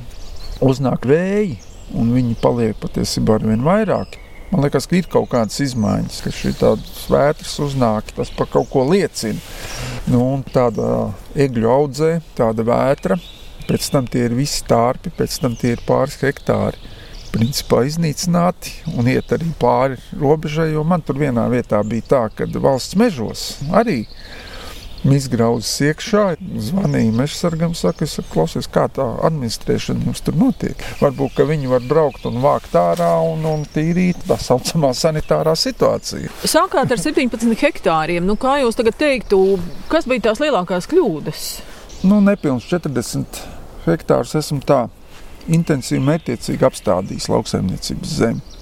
uznāk 0.59 1.07
vēji, 1.07 1.61
un 1.95 2.11
viņi 2.11 2.35
paliek 2.43 2.75
patiesībā 2.83 3.39
ar 3.39 3.47
vien 3.47 3.63
vairāk. 3.63 4.19
Man 4.49 4.63
liekas, 4.65 4.87
ka 4.89 4.97
ir 4.97 5.05
kaut 5.11 5.27
kādas 5.29 5.59
izmaiņas, 5.61 6.21
ka 6.25 6.31
šī 6.33 6.55
tādas 6.57 7.03
vētras 7.11 7.51
uznāk, 7.61 8.09
tas 8.17 8.31
par 8.33 8.49
kaut 8.49 8.71
ko 8.71 8.81
liecina. 8.89 9.37
Nu, 10.09 10.23
tāda 10.49 11.11
egļu 11.37 11.69
audzē, 11.69 12.15
tāda 12.37 12.65
vētra, 12.65 13.19
pēc 13.69 13.91
tam 13.93 14.09
tie 14.09 14.25
ir 14.25 14.33
visi 14.33 14.63
tārpi, 14.65 15.13
pēc 15.13 15.37
tam 15.43 15.57
tie 15.59 15.75
ir 15.75 15.85
pāris 15.85 16.17
hektāri. 16.23 16.81
Principā 17.29 17.83
iznīcināti 17.85 18.73
un 18.97 19.11
iet 19.11 19.29
arī 19.35 19.51
pāri 19.61 19.99
robežai, 20.17 20.71
jo 20.73 20.81
man 20.81 21.05
tur 21.05 21.19
vienā 21.21 21.45
vietā 21.53 21.83
bija 21.85 22.07
tā, 22.15 22.23
ka 22.33 22.49
valsts 22.57 22.97
mežos 22.97 23.43
arī 23.69 23.99
izgrauzis 25.07 25.79
iekšā. 25.89 26.23
Zvanīja 26.69 27.13
mežsargam, 27.15 27.75
saka, 27.77 28.07
es 28.07 28.19
klausies, 28.33 28.67
kā 28.71 28.87
tā 28.91 29.05
administrēšana 29.27 30.07
jums 30.09 30.23
tur 30.25 30.37
notiek. 30.39 30.83
Varbūt, 30.99 31.39
viņi 31.49 31.71
var 31.71 31.85
braukt 31.87 32.27
un 32.29 32.41
vākt 32.43 32.75
ārā 32.79 33.11
un, 33.25 33.45
un 33.47 33.65
tīrīt 33.73 34.25
tā 34.27 34.39
saucamā 34.41 34.91
sanitārā 34.97 35.55
situācija. 35.59 36.31
Sākāt 36.43 36.91
ar 36.91 37.01
17 37.01 37.55
hektāriem. 37.63 38.27
Nu, 38.27 38.35
kā 38.39 38.59
jūs 38.63 38.79
tagad 38.79 38.99
teiktu, 38.99 39.41
kas 39.91 40.07
bija 40.09 40.29
tās 40.29 40.43
lielākās 40.43 40.89
kļūdas? 40.91 41.47
Nu, 42.07 42.21
nepilns 42.23 42.67
40 42.71 43.43
hektārus 43.87 44.35
esmu 44.39 44.61
tā 44.67 44.85
intensīvi, 45.49 46.03
mērķiecīgi 46.05 46.67
apstādījis 46.67 47.29
lauksaimniecības 47.31 48.15
zemi. 48.21 48.58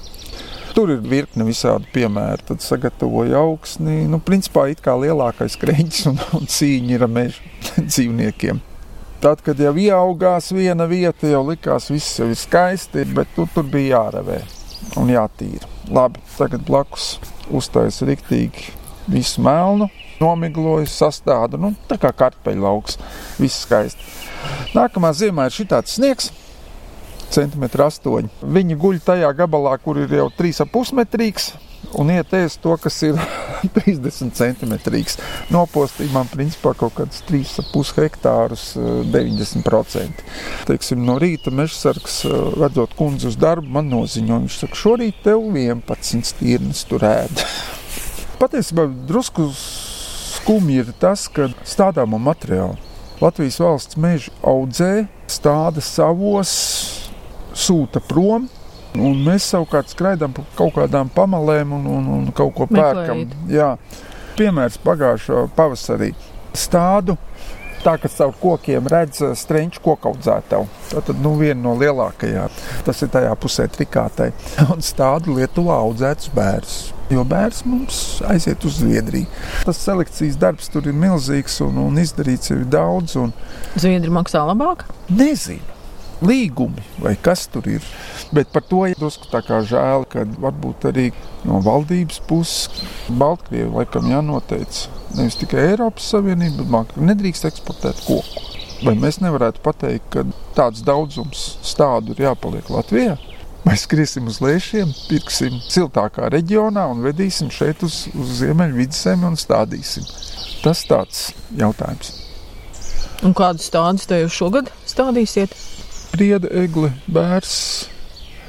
Tur 0.77 0.91
ir 0.93 1.00
virkne 1.01 1.41
visādi 1.48 1.89
piemēri. 1.89 2.43
Tad 2.51 2.62
sagatavoja 2.62 3.39
augsni. 3.41 4.03
Nu, 4.05 4.19
principā 4.22 4.67
it 4.69 4.84
kā 4.86 4.93
lielākais 5.01 5.57
kreņķis 5.57 6.10
un, 6.12 6.19
un 6.38 6.46
cīņa 6.53 6.93
ir 6.93 7.05
ar 7.07 7.13
meža 7.15 7.55
dzīvniekiem. 7.91 8.62
Tad, 9.24 9.41
kad 9.41 9.57
jau 9.57 9.74
ieaugās 9.74 10.51
viena 10.53 10.86
vieta, 10.86 11.25
jau 11.31 11.41
likās, 11.48 11.89
viss 11.89 12.19
jau 12.19 12.27
ir 12.29 12.38
skaisti, 12.38 13.07
bet 13.17 13.31
tu, 13.34 13.48
tur 13.55 13.65
bija 13.65 14.03
jārevē 14.03 14.43
un 15.01 15.10
jātīra. 15.10 15.65
Labi, 15.89 16.22
tagad 16.36 16.62
blakus 16.67 17.15
uztaisīja 17.50 18.12
riktīgi 18.12 18.67
visu 19.10 19.41
melnu, 19.41 19.88
nomigloja, 20.22 20.86
sastāda, 20.91 21.57
nu, 21.57 21.74
tā 21.89 21.98
kā 22.01 22.12
kartupeļlauks, 22.22 23.00
viss 23.41 23.65
skaisti. 23.65 24.13
Nākamā 24.77 25.10
ziemā 25.17 25.48
ir 25.48 25.57
šitāds 25.57 25.98
sniegs, 25.98 26.29
astoņi. 27.88 28.29
Viņi 28.41 28.77
guļ 28.79 29.00
tajā 29.05 29.31
gabalā, 29.38 29.77
kur 29.84 30.00
ir 30.01 30.13
jau 30.13 30.27
3,5 30.38 30.93
metrīgs. 30.98 31.53
Un 31.96 32.10
ietēs 32.12 32.57
to, 32.60 32.74
kas 32.81 32.98
ir 33.05 33.19
30 33.77 34.34
centimetrīgs. 34.36 35.17
Nopostīt 35.53 36.12
man 36.12 36.27
principā 36.31 36.74
kaut 36.75 36.98
kādus 36.98 37.22
3,5 37.29 37.93
hektārus 38.01 38.65
90%. 38.77 40.01
Eh, 40.01 40.41
Teiksim, 40.67 41.05
no 41.07 41.15
rīta 41.22 41.53
mežsargs 41.53 42.24
eh, 42.27 42.36
vedot 42.60 42.96
kundzi 42.98 43.29
uz 43.31 43.39
darbu, 43.39 43.69
man 43.77 43.91
noziņo, 43.93 44.41
viņš 44.43 44.60
saka, 44.63 44.81
šorīt 44.84 45.22
tev 45.27 45.46
11 45.53 46.27
stīrnes 46.34 46.84
tur 46.89 47.07
ēd. 47.07 47.46
Patiesībā 48.41 48.86
drusku 49.07 49.48
skumji 49.55 50.84
ir 50.84 50.91
tas, 51.01 51.25
ka 51.31 51.50
stādāmo 51.65 52.19
materiālu 52.22 52.77
Latvijas 53.17 53.57
valsts 53.57 53.98
meža 53.98 54.29
audzē 54.46 55.07
stāda 55.31 55.81
savos 55.81 56.51
sūta 57.58 58.04
prom, 58.06 58.48
Un 58.98 59.20
mēs 59.26 59.46
savukārt 59.52 59.92
skraidām 59.92 60.34
pa 60.34 60.44
kaut 60.58 60.74
kādām 60.78 61.10
pamalēm 61.14 61.76
un, 61.78 61.86
un, 61.92 62.10
un 62.18 62.28
kaut 62.36 62.56
ko 62.58 62.68
pērkam. 62.70 63.26
Jā. 63.52 63.76
Piemērs 64.38 64.80
pagājušā 64.82 65.48
pavasarī 65.58 66.14
stādu. 66.58 67.18
Tā 67.84 67.94
kā 68.02 68.10
caur 68.10 68.34
kokiem 68.42 68.88
redz 68.90 69.22
eh, 69.22 69.36
strūklas 69.38 69.84
kokaudzētavu. 69.86 70.66
Tā 70.90 71.04
tad 71.08 71.22
nu, 71.22 71.36
viena 71.40 71.60
no 71.62 71.76
lielākajām. 71.78 72.58
Tas 72.88 73.04
ir 73.06 73.12
tajā 73.14 73.36
pusē 73.40 73.68
trikātai. 73.72 74.32
Un 74.74 74.82
stādu 74.84 75.38
Lietuvā 75.38 75.78
audzēts 75.86 76.34
bērns. 76.36 76.76
Jo 77.14 77.24
bērns 77.24 77.62
mums 77.70 78.02
aiziet 78.28 78.66
uz 78.68 78.82
Zviedriju. 78.82 79.30
Tas 79.70 79.80
selekcijas 79.86 80.42
darbs 80.42 80.74
tur 80.74 80.90
ir 80.90 80.98
milzīgs 80.98 81.62
un, 81.64 81.78
un 81.86 82.02
izdarīts 82.02 82.52
ir 82.52 82.66
daudz. 82.68 83.16
Un... 83.22 83.32
Zviedri 83.78 84.12
maksā 84.12 84.44
labāk? 84.50 84.88
Nezinu 85.14 85.76
līgumi 86.25 86.83
vai 87.03 87.15
kas 87.21 87.45
tur 87.51 87.67
ir. 87.69 87.86
Bet 88.33 88.51
par 88.53 88.65
to 88.67 88.83
ir 88.89 88.97
drusku 89.00 89.29
žēl, 89.31 90.05
ka 90.09 90.25
varbūt 90.41 90.89
arī 90.89 91.12
no 91.45 91.62
valdības 91.63 92.19
puses 92.27 92.83
Baltkrievija 93.09 93.74
laikam 93.74 94.09
jānoteic. 94.12 94.88
Nevis 95.15 95.39
tikai 95.39 95.71
Eiropas 95.71 96.09
Savienība, 96.12 96.65
bet 96.65 96.97
nedrīkst 96.97 97.47
eksportēt 97.51 98.03
koku. 98.05 98.45
Vai 98.86 98.93
mēs 98.93 99.21
nevarētu 99.24 99.63
pateikt, 99.65 100.12
ka 100.13 100.25
tāds 100.57 100.83
daudzums 100.86 101.57
stādu 101.65 102.13
ir 102.13 102.27
jāpaliek 102.27 102.67
Latvijā? 102.69 103.15
Mēs 103.65 103.83
skriesim 103.83 104.29
uz 104.29 104.38
lēšiem, 104.39 104.93
pirksim 105.09 105.57
siltākā 105.65 106.29
reģionā 106.31 106.86
un 106.91 107.01
vedīsim 107.03 107.50
šeit 107.51 107.81
uz, 107.83 108.05
uz 108.15 108.38
Ziemeļvidzemi 108.39 109.27
un 109.27 109.36
stādīsim. 109.39 110.05
Tas 110.62 110.86
tāds 110.88 111.31
jautājums. 111.57 112.13
Un 113.25 113.33
kādus 113.36 113.71
tādus 113.74 114.05
te 114.07 114.21
jūs 114.21 114.38
šogad 114.38 114.69
stādīsiet? 114.88 115.55
Prieda, 116.17 116.50
egle, 116.50 116.88
bērs. 117.13 117.57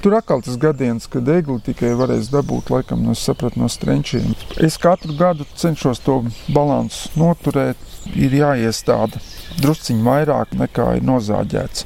Tur 0.00 0.14
atkal 0.16 0.40
tas 0.40 0.54
gadījums, 0.56 1.04
kad 1.12 1.26
egli 1.28 1.58
tikai 1.66 1.90
varēs 1.98 2.30
dabūt, 2.32 2.70
laikam, 2.72 3.02
no, 3.04 3.12
sapratu, 3.18 3.60
no 3.60 3.68
strenčiem. 3.68 4.30
Es 4.64 4.78
katru 4.80 5.12
gadu 5.18 5.44
cenšos 5.58 6.00
to 6.06 6.22
balansu 6.54 7.12
noturēt. 7.20 7.84
Ir 8.16 8.32
jāiestāda 8.38 9.20
drusciņš 9.60 10.00
vairāk 10.06 10.56
nekā 10.56 10.88
ir 10.96 11.04
nozāģēts. 11.04 11.84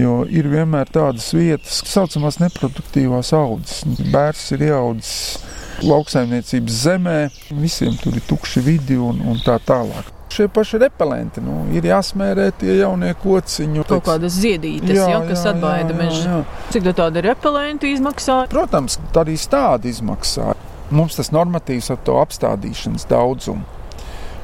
Jo 0.00 0.22
ir 0.24 0.48
vienmēr 0.48 0.88
tādas 0.96 1.28
vietas, 1.36 1.82
kas 1.84 1.98
saucamās 1.98 2.40
neproduktīvās 2.40 3.34
audzes. 3.36 3.82
Bērs 4.08 4.48
ir 4.56 4.70
ieaudzis 4.70 5.82
lauksaimniecības 5.84 6.84
zemē, 6.88 7.18
visiem 7.58 8.00
tur 8.00 8.16
ir 8.16 8.24
tukši 8.30 8.64
vidi 8.64 8.96
un, 8.96 9.20
un 9.28 9.44
tā 9.44 9.60
tālāk 9.68 10.14
šie 10.34 10.48
paši 10.52 10.80
repelenti. 10.82 11.42
Nu, 11.44 11.62
ir 11.74 11.86
jāsmērē 11.88 12.50
tie 12.60 12.78
jaunie 12.80 13.14
kociņi. 13.22 13.86
Kaut 13.88 14.06
kādas 14.08 14.36
ziedītes, 14.38 14.94
jā, 14.96 15.08
ja, 15.14 15.22
kas 15.28 15.46
jā, 15.46 15.54
atbaida 15.54 15.96
mežu. 15.96 16.42
Cik 16.74 16.90
tāda 16.98 17.24
repelenti 17.24 17.94
izmaksā? 17.96 18.44
Protams, 18.52 18.98
arī 19.18 19.38
tāda 19.38 19.90
izmaksā. 19.90 20.54
Mums 20.90 21.18
tas 21.18 21.32
normatīvs 21.34 21.90
ar 21.92 21.98
to 22.04 22.20
apstādīšanas 22.22 23.08
daudzumu 23.10 23.76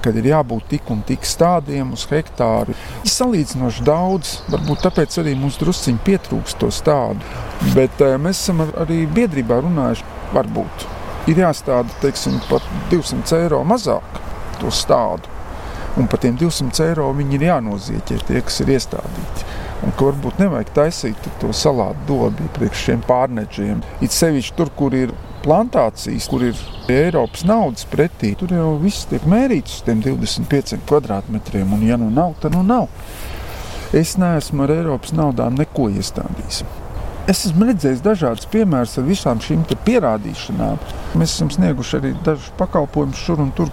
kad 0.05 0.17
ir 0.21 0.27
jābūt 0.29 0.67
tik 0.69 0.91
un 0.93 1.01
tik 1.09 1.25
stādiem 1.25 1.95
uz 1.97 2.03
hektāru. 2.11 2.75
Ir 3.05 3.09
salīdzinoši 3.09 3.87
daudz, 3.87 4.35
varbūt 4.53 4.85
tāpēc 4.85 5.17
arī 5.23 5.33
mums 5.41 5.57
drusciņi 5.63 6.03
pietrūkst 6.05 6.61
to 6.61 6.69
stādu. 6.75 7.25
Bet 7.73 8.05
eh, 8.05 8.19
mēs 8.21 8.43
esam 8.43 8.61
arī 8.69 9.05
biedrībā 9.17 9.63
runājuši, 9.65 10.05
varbūt 10.35 10.87
ir 11.33 11.41
jāstāda 11.41 12.01
teiksim, 12.03 12.37
pat 12.51 12.65
200 12.93 13.39
eiro 13.47 13.63
mazāk 13.65 14.21
to 14.61 14.73
stādu. 14.75 15.34
Un 16.01 16.09
par 16.11 16.19
tiem 16.19 16.35
200 16.35 16.89
eiro 16.89 17.11
viņi 17.15 17.37
ir 17.39 17.45
jānozieķē 17.49 18.17
tie, 18.27 18.41
kas 18.43 18.57
ir 18.65 18.73
iestādīti. 18.75 19.45
Un 19.87 19.93
ka 19.95 20.09
varbūt 20.09 20.41
nevajag 20.43 20.73
taisīt 20.75 21.29
to 21.39 21.53
salātu 21.55 22.09
dobu 22.09 22.49
priekš 22.57 22.89
šiem 22.89 23.05
pārneģiem. 23.07 23.85
It 24.03 24.15
sevišķi 24.17 24.57
tur, 24.59 24.73
kur 24.75 24.97
ir 24.99 25.13
plantācijas, 25.45 26.27
kur 26.33 26.47
ir 26.49 26.59
Eiropas 26.91 27.45
naudas 27.47 27.87
pretī, 27.91 28.33
tur 28.41 28.55
jau 28.57 28.73
viss 28.83 29.07
tiek 29.11 29.23
mērīts 29.29 29.79
uz 29.79 29.87
tiem 29.87 30.03
25 30.03 30.81
kvadrātmetriem. 30.89 31.77
Un 31.77 31.85
ja 31.87 32.01
nu 32.01 32.11
nav, 32.11 32.35
tad 32.43 32.57
nu 32.57 32.65
nav. 32.67 32.89
Es 33.95 34.17
neesmu 34.19 34.65
ar 34.65 34.73
Eiropas 34.75 35.15
naudām 35.15 35.55
neko 35.61 35.93
iestādījis. 35.95 36.65
Es 37.31 37.47
esmu 37.49 37.71
redzējis 37.71 38.03
dažādus 38.05 38.49
piemērus 38.53 38.99
ar 39.01 39.07
visām 39.07 39.39
šīm 39.41 39.63
pierādīšanām. 39.87 40.81
Mēs 41.17 41.37
esam 41.37 41.53
snieguši 41.55 42.01
arī 42.01 42.11
dažus 42.27 42.51
pakalpojumus 42.59 43.23
šur 43.23 43.41
un 43.47 43.53
tur. 43.57 43.71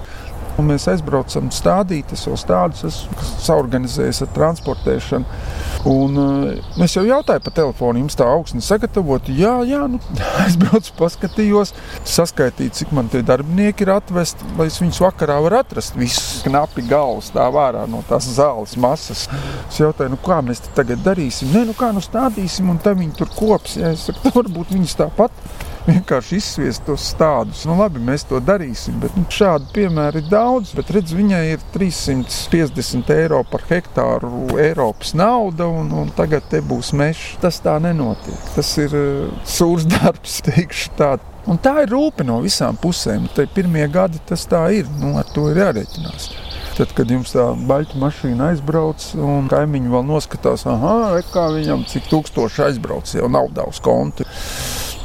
Un 0.60 0.68
mēs 0.68 0.88
aizbraucam 0.92 1.48
stādīt, 1.54 2.12
es 2.16 2.26
jau 2.28 2.36
stādus 2.40 2.84
esmu 2.88 3.28
saorganizējis 3.46 4.22
ar 4.26 4.32
transportēšanu. 4.36 5.40
Un, 5.88 6.20
uh, 6.22 6.84
es 6.84 6.96
jau 6.98 7.04
jautāju 7.08 7.42
pa 7.46 7.54
telefonu, 7.56 8.02
jums 8.04 8.18
tā 8.20 8.28
augsne 8.28 8.62
sagatavot. 8.66 9.30
Jā, 9.32 9.54
jā, 9.68 9.86
nu, 9.92 10.02
aizbraucu, 10.44 10.94
paskatījos, 11.00 11.74
saskaitīju, 12.08 12.76
cik 12.82 12.94
man 12.98 13.10
tie 13.12 13.24
darbinieki 13.26 13.88
ir 13.88 13.94
atvesti, 13.96 14.52
lai 14.60 14.68
es 14.70 14.82
viņus 14.84 15.02
vakarā 15.06 15.40
varu 15.46 15.62
atrast. 15.62 15.98
Viss 15.98 16.44
knapi 16.46 16.86
galvas 16.90 17.32
stāv 17.32 17.58
ārā 17.62 17.88
no 17.90 18.04
tās 18.10 18.30
zāles 18.36 18.76
masas. 18.82 19.28
Es 19.70 19.82
jautāju, 19.82 20.14
nu, 20.14 20.22
kā 20.22 20.42
mēs 20.46 20.64
tagad 20.76 21.02
darīsim? 21.06 21.56
Nē, 21.56 21.66
nu 21.72 21.78
kā 21.78 21.94
nu 21.96 22.04
stādīsim, 22.04 22.70
un 22.74 22.82
tā 22.84 22.94
viņi 22.98 23.18
tur 23.18 23.32
kops. 23.38 23.80
Jā, 23.80 23.96
es 23.96 24.10
saku, 24.10 24.36
varbūt 24.36 24.76
viņas 24.76 25.00
tāpat 25.00 25.44
vienkārši 25.88 26.38
izsviest 26.38 26.84
tos 26.88 27.06
stādus. 27.13 27.63
Nu, 27.70 27.76
labi, 27.80 28.02
mēs 28.04 28.26
to 28.30 28.41
darīsim, 28.44 29.00
bet 29.02 29.15
nu, 29.17 29.26
šādu 29.32 29.72
piemēru 29.76 30.22
ir 30.22 30.30
daudz. 30.32 30.74
Bet 30.78 30.91
redz, 30.96 31.15
viņai 31.17 31.41
ir 31.54 31.65
350 31.74 33.13
eiro 33.15 33.41
par 33.52 33.65
hektāru 33.70 34.60
Eiropas 34.62 35.15
nauda, 35.17 35.67
un, 35.67 35.91
un 36.04 36.13
tagad 36.17 36.48
te 36.52 36.62
būs 36.65 36.94
mežs. 36.98 37.36
Tas 37.44 37.62
tā 37.63 37.78
nenotiek. 37.84 38.54
Tas 38.56 38.72
ir 38.82 38.96
uh, 38.98 39.44
sūrs 39.48 39.88
darbs, 39.89 40.39
teikšu 40.48 40.96
tā. 41.00 41.15
Un 41.50 41.58
tā 41.58 41.80
ir 41.82 41.89
rūpe 41.89 42.26
no 42.28 42.38
visām 42.44 42.78
pusēm. 42.78 43.26
Te 43.36 43.48
pirmie 43.50 43.88
gadi 43.89 44.22
tas 44.30 44.46
tā 44.50 44.67
ir. 44.78 44.89
Nu, 45.02 45.15
ar 45.17 45.30
to 45.34 45.50
ir 45.50 45.63
jārēķinās. 45.63 46.30
Tad, 46.78 46.94
kad 46.96 47.10
jums 47.12 47.34
tā 47.34 47.44
baļķa 47.67 48.00
mašīna 48.00 48.52
aizbrauc, 48.54 49.04
un 49.20 49.50
kaimiņi 49.52 49.91
vēl 49.91 50.06
noskatās, 50.08 50.63
ah, 50.72 51.17
kā 51.34 51.50
viņam 51.52 51.84
cik 51.89 52.08
tūkstoši 52.10 52.63
aizbrauc, 52.70 53.12
jau 53.12 53.28
naudā 53.30 53.67
uz 53.67 53.82
konta. 53.84 54.26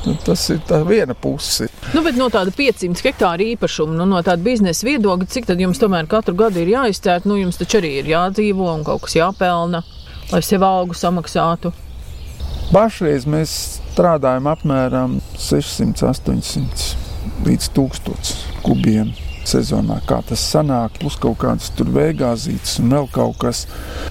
Nu, 0.07 0.15
tas 0.23 0.45
ir 0.55 0.61
tā 0.69 0.79
viena 0.87 1.17
puse. 1.19 1.67
Nu, 1.91 2.03
bet 2.07 2.15
no 2.19 2.29
tāda 2.31 2.53
500 2.55 3.03
hektāra 3.09 3.43
īpašuma, 3.43 3.97
nu, 3.99 4.07
no 4.07 4.21
tāda 4.23 4.39
biznesa 4.45 4.87
viedokļa, 4.87 5.27
cik 5.33 5.49
tad 5.51 5.63
jums 5.63 5.83
tomēr 5.83 6.07
katru 6.11 6.37
gadu 6.39 6.63
ir 6.63 6.71
jāizcērt? 6.77 7.27
Nu, 7.27 7.39
jums 7.41 7.59
taču 7.59 7.81
arī 7.81 7.97
ir 8.01 8.13
jādzīvo 8.13 8.71
un 8.71 8.87
kaut 8.87 9.03
kas 9.07 9.19
jāpelna, 9.19 9.83
lai 10.31 10.43
sev 10.47 10.67
algu 10.67 10.95
samaksātu. 10.95 11.75
Pašreiz 12.71 13.27
mēs 13.31 13.53
strādājam 13.91 14.47
apmēram 14.51 15.21
600, 15.43 16.07
800 16.15 17.47
līdz 17.47 17.71
1000 17.75 18.35
kubiem 18.67 19.15
sezonā, 19.49 19.99
kā 20.09 20.21
tas 20.27 20.43
sanāk, 20.53 20.99
plus 21.01 21.17
kaut 21.21 21.39
kādas 21.43 21.71
tur 21.77 21.91
vēgāzītes 21.95 22.79
un 22.83 22.95
vēl 22.95 23.11
kaut 23.15 23.39
kas. 23.43 23.65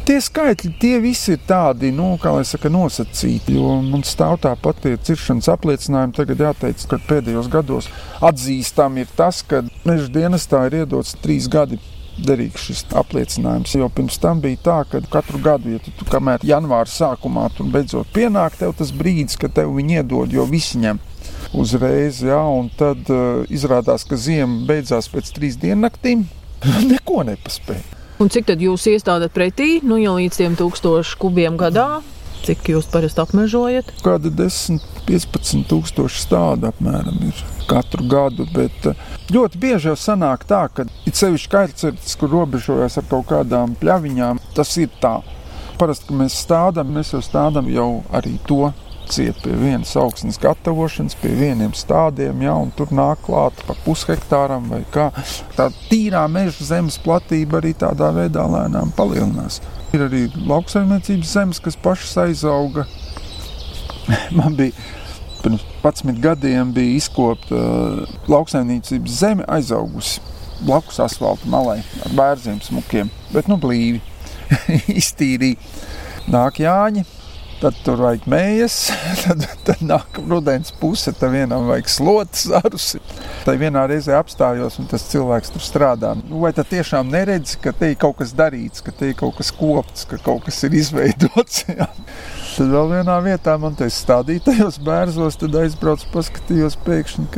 Tie 0.08 0.18
skaitļi, 0.24 0.74
tie 0.82 1.00
visi 1.04 1.36
ir 1.36 1.42
tādi, 1.48 1.92
nu, 1.96 2.14
kā 2.22 2.34
lai 2.36 2.46
saka, 2.48 2.72
nosacīti, 2.74 3.58
jo 3.58 3.78
man 3.86 4.06
stāv 4.08 4.40
tāpat 4.46 4.84
tie 4.84 4.96
ciršanas 5.10 5.52
apliecinājumi. 5.56 6.16
Tagad 6.20 6.46
jāteic, 6.48 6.86
ka 6.92 7.02
pēdējos 7.10 7.52
gados 7.52 7.90
atzīstam 8.26 9.02
ir 9.02 9.12
tas, 9.18 9.44
ka 9.46 9.64
meža 9.88 10.08
dienestā 10.20 10.66
ir 10.70 10.82
iedots 10.84 11.18
trīs 11.24 11.50
gadi 11.52 11.80
derīgs 12.16 12.68
šis 12.70 12.86
apliecinājums. 12.96 13.74
Jo 13.76 13.90
pirms 13.92 14.20
tam 14.24 14.40
bija 14.44 14.62
tā, 14.68 14.78
ka 14.90 15.02
katru 15.18 15.42
gadu, 15.44 15.74
ja 15.76 15.82
tu, 15.84 15.92
tu 16.00 16.08
kamēr 16.10 16.46
janvāra 16.48 16.90
sākumā 16.90 17.50
tur 17.58 17.68
beidzot 17.74 18.12
pienāk, 18.16 18.56
tev 18.60 18.76
tas 18.80 18.94
brīdis, 18.96 19.40
kad 19.40 19.56
tev 19.56 19.76
viņi 19.76 20.00
iedod, 20.00 20.32
jo 20.32 20.48
visi 20.50 20.80
ņem 20.84 21.02
uzreiz, 21.56 22.22
jā, 22.26 22.40
un 22.40 22.70
tad 22.78 23.08
uh, 23.14 23.44
izrādās, 23.52 24.06
ka 24.08 24.20
ziema 24.20 24.64
beidzās 24.68 25.10
pēc 25.12 25.32
trīs 25.36 25.60
diennaktīm. 25.62 26.26
Neko 26.92 27.24
nepaspēja. 27.28 27.96
Un 28.20 28.32
cik 28.32 28.48
tad 28.48 28.62
jūs 28.64 28.86
iestādat 28.88 29.34
pretī, 29.36 29.82
nu 29.84 29.98
jau 30.00 30.16
līdz 30.16 30.38
tiem 30.40 30.54
tūkstošu 30.60 31.18
kubiem 31.20 31.58
gadā? 31.60 32.00
Cik 32.46 32.70
jūs 32.70 32.88
parasti 32.94 33.20
apmežojat? 33.24 33.90
Kāda 34.06 34.30
10, 34.32 34.80
15 35.08 35.66
tūkstoši 35.68 36.22
stāda 36.22 36.70
apmēram 36.72 37.18
ir 37.26 37.42
katru 37.68 38.06
gadu. 38.08 38.46
Bet 38.54 38.86
eh, 38.92 39.02
ļoti 39.34 39.60
bieži 39.60 39.90
jau 39.90 39.98
sanāk 40.00 40.46
tā, 40.48 40.62
ka 40.72 40.86
it 41.10 41.18
sevišķi 41.18 41.52
kaircertis, 41.52 42.16
kur 42.22 42.32
robežojas 42.32 43.00
ar 43.02 43.08
kaut 43.10 43.28
kādām 43.34 43.76
pļaviņām, 43.82 44.40
tas 44.56 44.76
ir 44.80 44.94
tā. 45.02 45.18
Parasti, 45.80 46.08
kad 46.08 46.22
mēs 46.22 46.38
stādām, 46.40 46.94
mēs 46.96 47.12
jau 47.16 47.24
stādām 47.26 47.68
jau 47.74 47.90
arī 48.16 48.38
to 48.48 48.70
ciet 49.12 49.40
pie 49.44 49.54
vienas 49.60 49.94
augsnes 50.00 50.40
gatavošanas, 50.42 51.16
pie 51.22 51.32
vieniem 51.38 51.74
stādiem, 51.78 52.42
ja, 52.46 52.56
un 52.58 52.72
tur 52.76 52.92
nāk 52.96 53.24
klāt 53.26 53.62
pa 53.68 53.76
pushektāram 53.86 54.70
vai 54.72 54.82
kā. 54.94 55.10
Tā 55.58 55.70
tīrā 55.90 56.26
meža 56.32 56.70
zemes 56.74 57.00
platība 57.02 57.62
arī 57.62 57.74
tādā 57.78 58.12
veidā 58.16 58.46
lēnām 58.50 58.94
palielinās. 58.98 59.62
Ir 59.96 60.08
arī 60.08 60.26
lauksaimniecības 60.36 61.34
zemes, 61.38 61.64
kas 61.64 61.80
pašas 61.80 62.18
aizauga. 62.26 62.86
Man 64.38 64.58
bija 64.58 64.76
pirms 65.42 65.66
11 65.84 66.22
gadiem 66.22 66.72
bija 66.74 66.98
izkopta 66.98 67.56
uh, 67.56 68.16
lauksaimniecības 68.32 69.20
zeme 69.20 69.46
aizaugusi 69.48 70.24
blakus 70.60 71.00
asfaltam 71.04 71.52
malai 71.52 71.80
ar 72.06 72.16
bērziem 72.16 72.60
smukiem, 72.64 73.10
bet 73.34 73.50
nu 73.52 73.58
blīvi 73.62 74.02
iztīrīja. 75.02 75.60
Nāk 76.32 76.58
Jāņi, 76.64 77.04
tad 77.62 77.78
tur 77.86 78.00
vajag 78.02 78.26
mējas, 78.30 78.76
tad, 79.24 79.46
tad 79.68 79.84
nāk 79.86 80.20
rudens 80.30 80.74
puse, 80.80 81.14
tad 81.16 81.34
vienam 81.34 81.68
vajag 81.70 81.92
slotas 81.92 82.46
arus. 82.60 82.88
Tad 83.46 83.60
vienā 83.62 83.86
reizē 83.90 84.18
apstājos, 84.20 84.80
un 84.82 84.90
tas 84.92 85.06
cilvēks 85.12 85.54
tur 85.56 85.64
strādā. 85.64 86.14
Nu, 86.26 86.42
vai 86.44 86.52
tad 86.56 86.70
tiešām 86.72 87.12
neredz, 87.14 87.56
ka 87.62 87.74
te 87.76 87.94
ir 87.94 88.00
kaut 88.02 88.20
kas 88.22 88.34
darīts, 88.38 88.84
ka 88.86 88.94
te 88.96 89.12
ir 89.12 89.20
kaut 89.20 89.38
kas 89.40 89.54
kopts, 89.56 90.08
ka 90.10 90.20
kaut 90.26 90.46
kas 90.48 90.62
ir 90.68 90.76
izveidots? 90.82 91.64
Jā. 91.72 91.90
Tad 92.56 92.72
vēl 92.72 92.92
vienā 92.98 93.20
vietā 93.26 93.58
man 93.60 93.76
te 93.78 93.88
stādīja 93.92 94.48
tajos 94.50 94.80
bērzos, 94.84 95.40
tad 95.42 95.58
aizbraucu, 95.60 96.08
paskatījos 96.14 96.80
pēkšņi, 96.86 97.32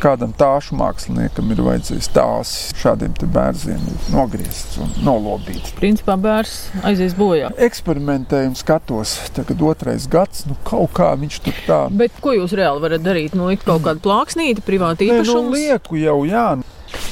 kādam 0.00 0.32
tāšu 0.36 0.76
māksliniekam 0.78 1.50
ir 1.52 1.62
vajadzējis 1.64 2.08
tās 2.14 2.52
šādiem 2.80 3.14
bērziem 3.20 3.80
nogriezts 4.14 4.78
un 4.80 4.92
nolobīts. 5.04 5.74
Principā 5.78 6.16
bērs 6.20 6.54
aizies 6.86 7.14
bojā. 7.18 7.50
Eksperimentējumu 7.68 8.58
skatos, 8.58 9.16
tagad 9.36 9.62
otrais 9.70 10.08
gads, 10.10 10.46
nu 10.48 10.56
kaut 10.66 10.94
kā 10.96 11.12
viņš 11.20 11.40
tur 11.44 11.62
tā. 11.66 11.80
Bet 12.02 12.16
ko 12.24 12.34
jūs 12.36 12.54
reāli 12.56 12.84
varat 12.84 13.04
darīt? 13.04 13.36
Nu, 13.38 13.50
likt 13.50 13.66
kaut 13.68 13.84
kādu 13.86 14.02
plāksnīti, 14.04 14.64
privāti 14.66 15.10
īpašumu? 15.10 15.50
Nu, 15.50 15.56
lieku 15.58 16.00
jau, 16.00 16.20
jā. 16.28 16.48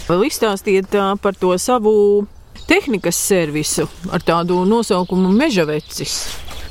Vēl 0.09 0.27
izstāstiet 0.29 0.94
par 1.22 1.37
to 1.38 1.53
savu 1.61 1.92
tehnikas 2.68 3.18
servisu 3.20 3.88
ar 4.12 4.24
tādu 4.24 4.64
nosaukumu 4.68 5.31
Meža 5.35 5.68
vecis. 5.68 6.20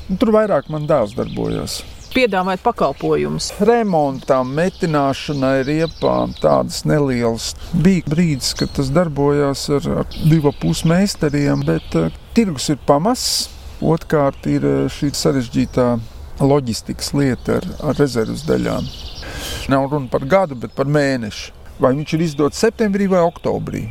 Tur 0.08 0.34
vairāk 0.36 0.70
man 0.72 0.88
dēls 0.90 1.16
darbojās 1.18 1.82
piedāvājat 2.14 2.64
pakalpojumus? 2.66 3.50
Remontam, 3.68 4.52
metināšanai, 4.58 5.62
riepām 5.68 6.36
tādas 6.42 6.84
nelielas. 6.88 7.52
Bija 7.74 8.06
brīdis, 8.10 8.54
kad 8.60 8.74
tas 8.78 8.92
darbojās 8.94 9.68
ar, 9.78 9.90
ar 10.04 10.18
divu 10.24 10.54
pusmeistariem, 10.62 11.66
bet 11.68 11.98
uh, 12.00 12.12
tirgus 12.38 12.70
ir 12.74 12.80
pamazs. 12.88 13.48
Otrkārt 13.84 14.48
ir 14.50 14.66
uh, 14.66 14.80
šī 14.92 15.12
sarežģītā 15.16 15.90
loģistikas 16.42 17.14
lieta 17.18 17.60
ar, 17.60 17.70
ar 17.92 18.00
rezerves 18.02 18.46
daļām. 18.48 18.90
Nav 19.72 19.90
runa 19.92 20.12
par 20.12 20.26
gadu, 20.30 20.58
bet 20.60 20.76
par 20.78 20.90
mēnešu. 20.90 21.54
Vai 21.78 21.94
viņš 21.94 22.14
ir 22.16 22.26
izdots 22.26 22.62
septembrī 22.62 23.06
vai 23.12 23.22
oktobrī? 23.26 23.86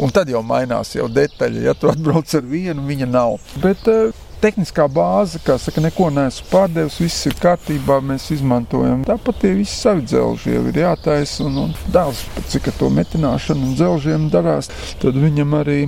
Un 0.00 0.12
tad 0.14 0.30
jau 0.30 0.40
mainās 0.46 0.94
jau 0.94 1.08
detaļa. 1.12 1.64
Ja 1.66 1.74
tu 1.76 1.90
atbrauc 1.90 2.30
ar 2.34 2.46
vienu, 2.48 2.84
viņa 2.88 3.08
nav. 3.10 3.36
Bet 3.62 3.84
uh, 3.90 4.23
tehniskā 4.44 4.84
bāze, 4.92 5.40
kā 5.40 5.56
saka, 5.60 5.80
neko 5.84 6.10
neesmu 6.12 6.50
pārdevis, 6.50 6.98
viss 7.00 7.28
ir 7.30 7.36
kārtībā, 7.40 7.96
mēs 8.04 8.28
izmantojam. 8.34 9.04
Tāpat 9.08 9.40
tie 9.40 9.52
visi 9.56 9.76
savi 9.78 10.04
dzelži 10.04 10.52
jau 10.56 10.64
ir 10.68 10.80
jātaisa, 10.82 11.46
un, 11.48 11.62
un 11.62 11.72
dēls, 11.94 12.20
cik 12.52 12.68
ar 12.68 12.76
to 12.82 12.90
metināšanu 12.92 13.70
un 13.70 13.78
dzelžiem 13.78 14.28
darās, 14.34 14.68
tad 15.00 15.16
viņam 15.16 15.56
arī 15.62 15.78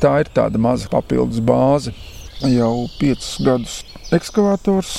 tā 0.00 0.14
ir 0.22 0.30
tāda 0.32 0.60
maza 0.60 0.88
papildus 0.92 1.42
bāze. 1.44 1.92
Jau 2.40 2.86
piecus 3.00 3.36
gadus 3.44 3.76
ekskavators, 4.12 4.94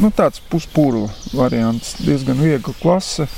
nu 0.00 0.08
tāds 0.16 0.40
puspūru 0.52 1.06
variants, 1.36 1.94
diezgan 2.00 2.40
viegla 2.40 2.72
klase, 2.80 3.28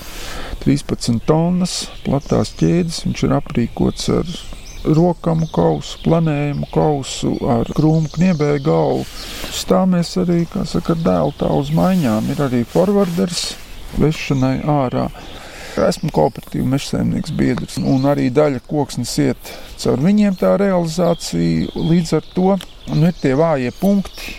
13 0.62 1.22
tonnas, 1.26 1.84
platās 2.06 2.54
ķēdes, 2.58 3.02
viņš 3.06 3.24
ir 3.26 3.36
aprīkots 3.38 4.10
ar 4.14 4.34
rokamu 4.84 5.46
kausu, 5.52 5.98
planējumu 6.04 6.68
kausu 6.72 7.34
ar 7.50 7.70
krūmu 7.76 8.10
kniebēju 8.16 8.64
galvu. 8.66 9.06
Stāmies 9.52 10.14
arī, 10.20 10.42
kā 10.50 10.64
saka, 10.68 10.96
dēlu 10.98 11.34
tā 11.38 11.50
uz 11.54 11.72
maiņām. 11.74 12.32
Ir 12.32 12.42
arī 12.48 12.62
forwarders 12.68 13.52
vešanai 14.00 14.58
ārā. 14.68 15.08
Esmu 15.72 16.10
kooperatīva 16.12 16.66
mežsaimnieks 16.74 17.32
biedrs, 17.36 17.78
un 17.80 18.04
arī 18.10 18.26
daļa 18.34 18.60
koksnes 18.68 19.14
iet 19.24 19.52
caur 19.80 20.02
viņiem 20.04 20.36
tā 20.40 20.52
realizācija. 20.60 21.72
Līdz 21.72 22.16
ar 22.18 22.28
to 22.34 22.50
nu, 22.92 23.06
ir 23.08 23.16
tie 23.22 23.32
vājie 23.38 23.72
punkti, 23.78 24.36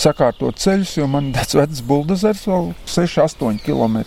sakārtot 0.00 0.58
ceļus, 0.60 0.96
jo 0.98 1.08
man 1.10 1.30
tāds 1.34 1.56
vecs 1.58 1.82
buldozers 1.86 2.46
vēl 2.48 2.70
6-8 2.88 3.60
km. 3.64 4.00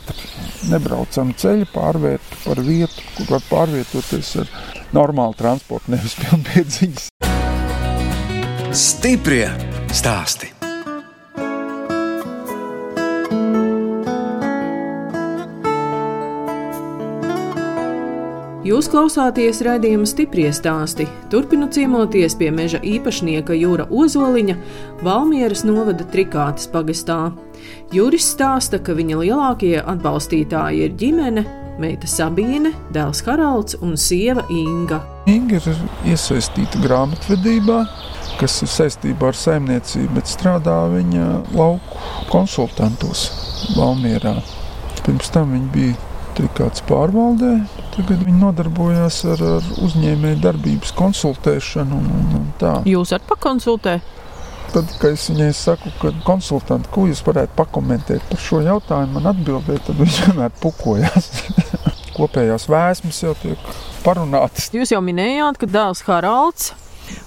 Nebraucam 0.71 1.33
ceļu, 1.37 1.69
pārvērtu 1.73 2.41
par 2.45 2.63
vietu, 2.65 3.05
kur 3.17 3.35
var 3.35 3.45
pārvietoties 3.51 4.33
ar 4.43 4.55
normālu 4.95 5.37
transportu, 5.39 5.93
nevis 5.93 6.17
pilnpiedziņas. 6.21 7.11
Stiprie 8.73 9.47
stāsti! 9.93 10.52
Jūs 18.63 18.87
klausāties 18.87 19.57
raidījuma 19.67 20.07
stipri 20.07 20.45
stāstī. 20.55 21.03
Turpinu 21.27 21.65
ciemoties 21.67 22.31
pie 22.39 22.47
meža 22.55 22.79
īpašnieka 22.79 23.57
Jūra 23.59 23.89
Ozoliņa, 23.91 24.55
Valmieras 25.03 25.65
novada 25.67 26.05
Trikātas 26.13 26.69
pagastā. 26.71 27.33
Juris 27.91 28.29
stāsta, 28.31 28.79
ka 28.79 28.95
viņa 28.95 29.19
lielākie 29.19 29.73
atbalstītāji 29.81 30.87
ir 30.87 30.95
ģimene, 30.95 31.43
meita 31.75 32.07
Sabīne, 32.07 32.71
dēls 32.95 33.25
Haralds 33.27 33.75
un 33.83 33.99
sieva 33.99 34.47
Inga. 34.47 35.01
Inga 35.27 35.59
ir 35.59 35.83
iesaistīta 36.15 36.79
grāmatvedībā, 36.87 37.83
kas 38.39 38.61
ir 38.63 38.71
saistībā 38.71 39.33
ar 39.33 39.43
saimniecību, 39.43 40.13
bet 40.15 40.31
strādā 40.31 40.79
viņa 40.95 41.29
lauku 41.51 41.99
konsultantos 42.31 43.27
Valmierā. 43.75 44.37
Pirms 45.03 45.35
tam 45.35 45.51
viņa 45.51 45.73
bija 45.75 45.99
trikāts 46.39 46.87
pārvaldē, 46.87 47.57
tagad 47.93 48.25
viņa 48.25 48.39
nodarbojās 48.41 49.21
ar, 49.33 49.45
ar 49.59 49.69
uzņēmēju 49.85 50.41
darbības 50.43 50.93
konsultēšanu 50.97 52.01
un, 52.01 52.27
un, 52.39 52.51
tā. 52.61 52.75
Jūs 52.89 53.13
arī 53.15 53.29
pakonsultējat? 53.29 54.19
Tad, 54.73 54.89
kad 54.97 55.13
es 55.13 55.27
viņai 55.29 55.51
saku, 55.53 55.91
ka 56.01 56.09
konsultanti, 56.25 56.89
ko 56.93 57.05
jūs 57.05 57.21
varētu 57.25 57.53
pakomentēt 57.59 58.23
par 58.29 58.39
šo 58.41 58.63
jautājumu, 58.65 59.19
man 59.19 59.29
atbildēja, 59.29 59.83
tad 59.85 59.99
viņš 60.01 60.19
vienmēr 60.27 60.55
pukojās. 60.63 61.29
Kopējās 62.17 62.65
vēsmas 62.69 63.19
jau 63.21 63.33
tiek 63.41 63.69
parunātas. 64.01 64.71
Jūs 64.73 64.93
jau 64.93 65.01
minējāt, 65.05 65.59
ka 65.61 65.69
dēls 65.69 66.01
Haralds 66.07 66.71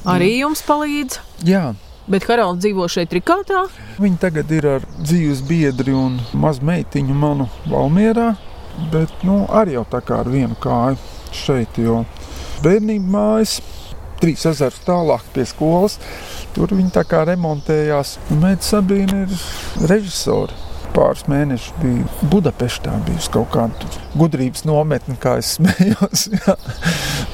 arī 0.09 0.33
jums 0.41 0.63
palīdz. 0.67 1.21
Jā. 1.47 1.69
Bet 2.11 2.27
Haralds 2.31 2.63
dzīvo 2.63 2.87
šeit, 2.91 3.15
Rikātā. 3.15 3.65
Viņa 4.03 4.21
tagad 4.27 4.51
ir 4.55 4.69
ar 4.77 4.91
dzīves 4.99 5.43
biedri 5.47 5.95
un 5.95 6.21
mazmeitiņu 6.39 7.17
manu 7.19 7.49
Valmierā. 7.67 8.33
Bet 8.93 9.13
nu, 9.27 9.45
arī 9.49 9.77
jau 9.77 9.87
tā 9.91 10.03
kā 10.05 10.21
ar 10.23 10.31
vienu 10.31 10.57
kāju 10.61 10.99
šeit, 11.37 11.79
jo 11.81 12.03
bērnība 12.65 13.13
mājas 13.17 13.59
trīs 14.21 14.47
ezerus 14.49 14.81
tālāk 14.87 15.25
pie 15.35 15.45
skolas. 15.49 15.99
Tur 16.57 16.73
viņi 16.73 16.93
tā 16.95 17.05
kā 17.09 17.25
remontējās. 17.29 18.17
Mēģinājuma 18.31 18.71
Sabīna 18.71 19.25
ir 19.25 19.91
režisori. 19.91 20.65
Pāris 20.97 21.27
mēnešus 21.29 21.75
bija 21.83 22.29
Budapeštā, 22.33 22.95
bija 23.05 23.33
kaut 23.35 23.51
kāda 23.53 23.89
gudrības 24.17 24.65
nometne, 24.65 25.19
kā 25.21 25.37
es 25.43 25.57
smējos. 25.59 26.29
Jā. 26.39 26.55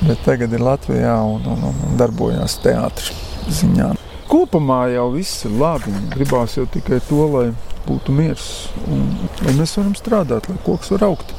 Bet 0.03 0.25
tagad 0.27 0.55
ir 0.57 0.65
Latvijā 0.67 1.15
un, 1.23 1.47
un, 1.47 1.69
un 1.71 1.99
darbojās 2.01 2.59
teātris 2.65 3.13
ziņā. 3.61 3.93
Kopumā 4.33 4.87
jau 4.95 5.13
viss 5.15 5.45
ir 5.47 5.55
labi. 5.61 5.95
Gribās 6.15 6.57
jau 6.57 6.67
tikai 6.75 6.99
to, 7.07 7.23
lai 7.37 7.47
būtu 7.87 8.15
miers 8.15 8.49
un 8.87 9.07
lai 9.45 9.55
mēs 9.59 9.77
varam 9.79 9.95
strādāt, 9.99 10.49
lai 10.51 10.59
koks 10.67 10.93
var 10.95 11.07
augt. 11.11 11.33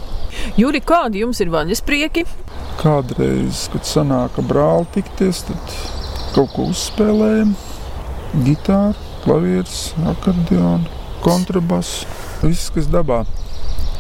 Juri, 0.58 0.82
kādi 0.82 1.22
jums 1.22 1.40
ir 1.44 1.52
vaļas 1.54 1.84
prieki? 1.86 2.26
Kādreiz, 2.82 3.68
kad 3.74 3.86
sanāka 3.86 4.44
brāli 4.46 4.90
tikties, 4.96 5.44
tad 5.50 5.76
kaut 6.34 6.54
ko 6.56 6.68
uzspēlējam 6.72 7.54
gitāra, 8.48 8.98
klavieres, 9.24 9.92
akordeons, 10.10 10.90
kontrabass, 11.24 12.04
viss, 12.42 12.72
kas 12.74 12.90
dabā. 12.92 13.24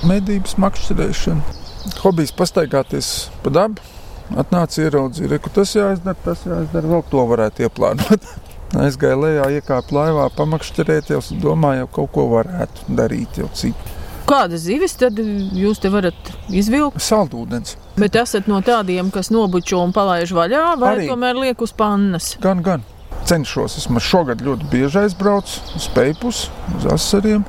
Medības, 0.09 0.57
makšķerēšana, 0.59 1.59
hobijs 2.03 2.33
pastaigāties 2.35 3.11
pa 3.43 3.53
dabu. 3.53 3.91
Atnāca 4.39 4.81
ieraudzīja, 4.81 5.37
ka 5.43 5.51
tas 5.59 5.75
jāizdara, 5.75 6.17
tas 6.25 6.41
jāizdara, 6.47 6.89
vēl 6.95 7.05
to 7.11 7.25
varētu 7.29 7.67
ieplānot. 7.67 8.27
Aizgāja 8.73 9.17
lejā, 9.19 9.49
iekāpa 9.59 9.93
laivā, 9.93 10.29
pamakšķerēt, 10.37 11.11
jau 11.13 11.21
domāju, 11.43 11.83
jau 11.83 11.89
kaut 11.99 12.13
ko 12.15 12.29
varētu 12.31 12.95
darīt 12.97 13.37
jau 13.37 13.49
citu. 13.53 13.99
Kādas 14.29 14.63
zivis 14.63 14.95
tad 14.97 15.19
jūs 15.19 15.81
te 15.83 15.91
varat 15.93 16.31
izvilkt? 16.49 17.01
Saldūdens. 17.03 17.75
Bet 17.99 18.15
esat 18.17 18.47
no 18.49 18.61
tādiem, 18.65 19.11
kas 19.13 19.29
nobučo 19.35 19.83
un 19.83 19.91
palaiž 19.93 20.31
vaļā, 20.33 20.63
vai 20.81 20.95
Arī. 20.95 21.09
tomēr 21.11 21.37
liek 21.43 21.61
uz 21.61 21.75
pannas? 21.75 22.33
Gan, 22.41 22.63
gan 22.65 22.85
cenšos. 23.27 23.77
Esmu 23.81 24.01
šogad 24.03 24.41
ļoti 24.43 24.67
bieži 24.71 25.03
aizbraucis 25.03 25.75
uz 25.77 25.87
Peipus, 25.95 26.47
uz 26.77 26.87
Asariem. 26.93 27.43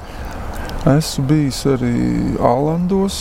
Esmu 0.95 1.25
bijis 1.31 1.63
arī 1.71 1.95
Ālandos. 2.43 3.17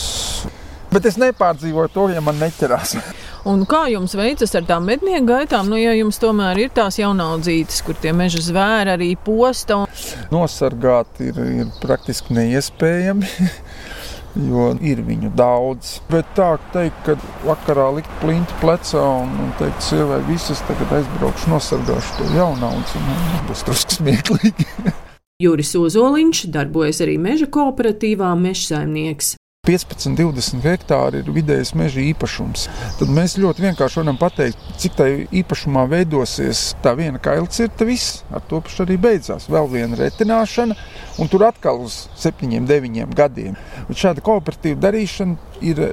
Bet 0.92 1.08
es 1.08 1.16
nepārdzīvoju 1.18 1.90
to, 1.94 2.08
ja 2.14 2.22
man 2.24 2.38
neķerās. 2.42 2.98
Un 3.44 3.66
kā 3.68 3.82
jums 3.92 4.14
veicas 4.16 4.54
ar 4.56 4.64
tām 4.64 4.86
mednieku 4.88 5.26
gaitām? 5.28 5.68
Nu, 5.68 5.76
ja 5.76 5.92
jums 5.92 6.16
tomēr 6.22 6.62
ir 6.62 6.70
tās 6.72 6.96
jaunaudzītes, 6.96 7.82
kur 7.84 7.98
tie 8.00 8.14
meža 8.16 8.40
zvēri 8.40 8.94
arī 8.94 9.10
posta. 9.20 9.82
Un... 9.84 9.98
Nosargāt 10.32 11.20
ir, 11.20 11.40
ir 11.60 11.74
praktiski 11.82 12.36
neiespējami. 12.38 13.28
jo 14.48 14.70
ir 14.82 15.02
viņu 15.06 15.30
daudz. 15.36 15.98
Bet 16.10 16.32
tā 16.38 16.54
teikt, 16.74 17.04
ka 17.06 17.16
vakarā 17.44 17.90
likt 17.98 18.10
plinti 18.22 18.56
plecā 18.62 19.02
un, 19.22 19.36
un 19.44 19.52
teikt, 19.60 19.84
sievai, 19.90 20.20
visas 20.28 20.62
tagad 20.68 20.96
aizbraukšu, 20.98 21.52
nosargāšu 21.52 22.18
to 22.18 22.28
jaunaudu, 22.34 22.84
tas 22.90 23.46
būs 23.50 23.64
drusku 23.68 23.98
smieklīgi. 23.98 24.68
Juris 25.44 25.74
Ozoliņš 25.76 26.44
darbojas 26.54 27.02
arī 27.04 27.18
meža 27.20 27.48
kooperatīvā 27.52 28.32
mežsaimnieks. 28.38 29.34
15, 29.64 30.12
20 30.18 30.64
hektāri 30.64 31.22
ir 31.22 31.30
vidējais 31.32 31.72
meža 31.78 32.02
īpašums. 32.04 32.66
Tad 32.98 33.12
mēs 33.14 33.38
ļoti 33.40 33.64
vienkārši 33.64 34.00
varam 34.02 34.18
pateikt, 34.20 34.66
cik 34.80 34.98
tā 34.98 35.06
īpašumā 35.40 35.86
veidosies 35.90 36.66
tā 36.84 36.92
viena 36.98 37.20
kailcirta, 37.22 37.86
viss 37.88 38.22
ar 38.34 38.44
to 38.50 38.60
pašu 38.64 38.84
arī 38.84 38.98
beidzās. 39.00 39.48
Vēl 39.52 39.70
viena 39.72 39.98
retināšana, 40.00 40.76
un 41.20 41.32
tur 41.32 41.46
atkal 41.48 41.80
uz 41.86 42.04
7, 42.20 42.60
9 42.68 43.16
gadiem. 43.16 43.56
Un 43.88 43.98
šāda 43.98 44.24
kooperatīva 44.24 44.80
darīšana 44.88 45.64
ir. 45.64 45.88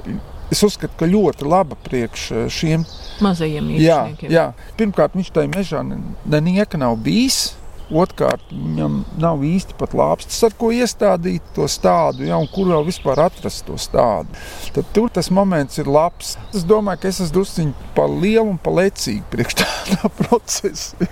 Es 0.52 0.60
uzskatu, 0.60 0.92
ka 1.00 1.06
ļoti 1.08 1.46
laba 1.48 1.78
priekš 1.80 2.26
šiem 2.52 2.82
mazajiem 3.24 3.70
īpašniekiem. 3.72 4.28
Jā, 4.28 4.50
jā. 4.52 4.74
Pirmkārt, 4.76 5.16
viņš 5.16 5.30
tajā 5.32 5.48
mežā 5.48 5.80
nenieka 5.80 6.76
nav 6.76 6.98
bijis. 7.00 7.54
Otrkārt, 7.92 8.44
viņam 8.50 9.02
nav 9.20 9.42
īsti 9.44 9.76
pat 9.80 9.92
lāpstas, 9.96 10.38
ar 10.46 10.56
ko 10.56 10.70
iestādīt 10.72 11.52
to 11.56 11.68
stādu, 11.68 12.24
ja, 12.28 12.38
un 12.40 12.48
kur 12.52 12.70
jau 12.72 12.80
vispār 12.86 13.20
atrast 13.26 13.66
to 13.68 13.76
stādu. 13.80 14.32
Tad 14.72 14.88
tur 14.96 15.12
tas 15.12 15.28
moments 15.34 15.80
ir 15.82 15.90
labs. 15.92 16.36
Es 16.56 16.64
domāju, 16.68 17.02
ka 17.02 17.12
es 17.12 17.20
esmu 17.20 17.36
drusciņš 17.38 17.88
par 17.96 18.12
lielu 18.12 18.48
un 18.48 18.60
par 18.62 18.78
lecīgu 18.80 19.28
priekš 19.32 19.60
tādā 19.62 20.12
procesa. 20.22 21.10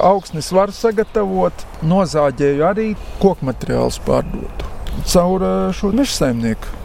Augsnes 0.00 0.52
var 0.54 0.72
sagatavot, 0.74 1.66
nozāģēju 1.82 2.68
arī 2.70 2.92
koku 3.18 3.50
materiālus 3.50 3.98
pārdot 4.06 4.70
caur 5.06 5.42
eh, 5.42 5.72
šo 5.72 5.92
meža 5.96 6.12
saimnieku 6.12 6.78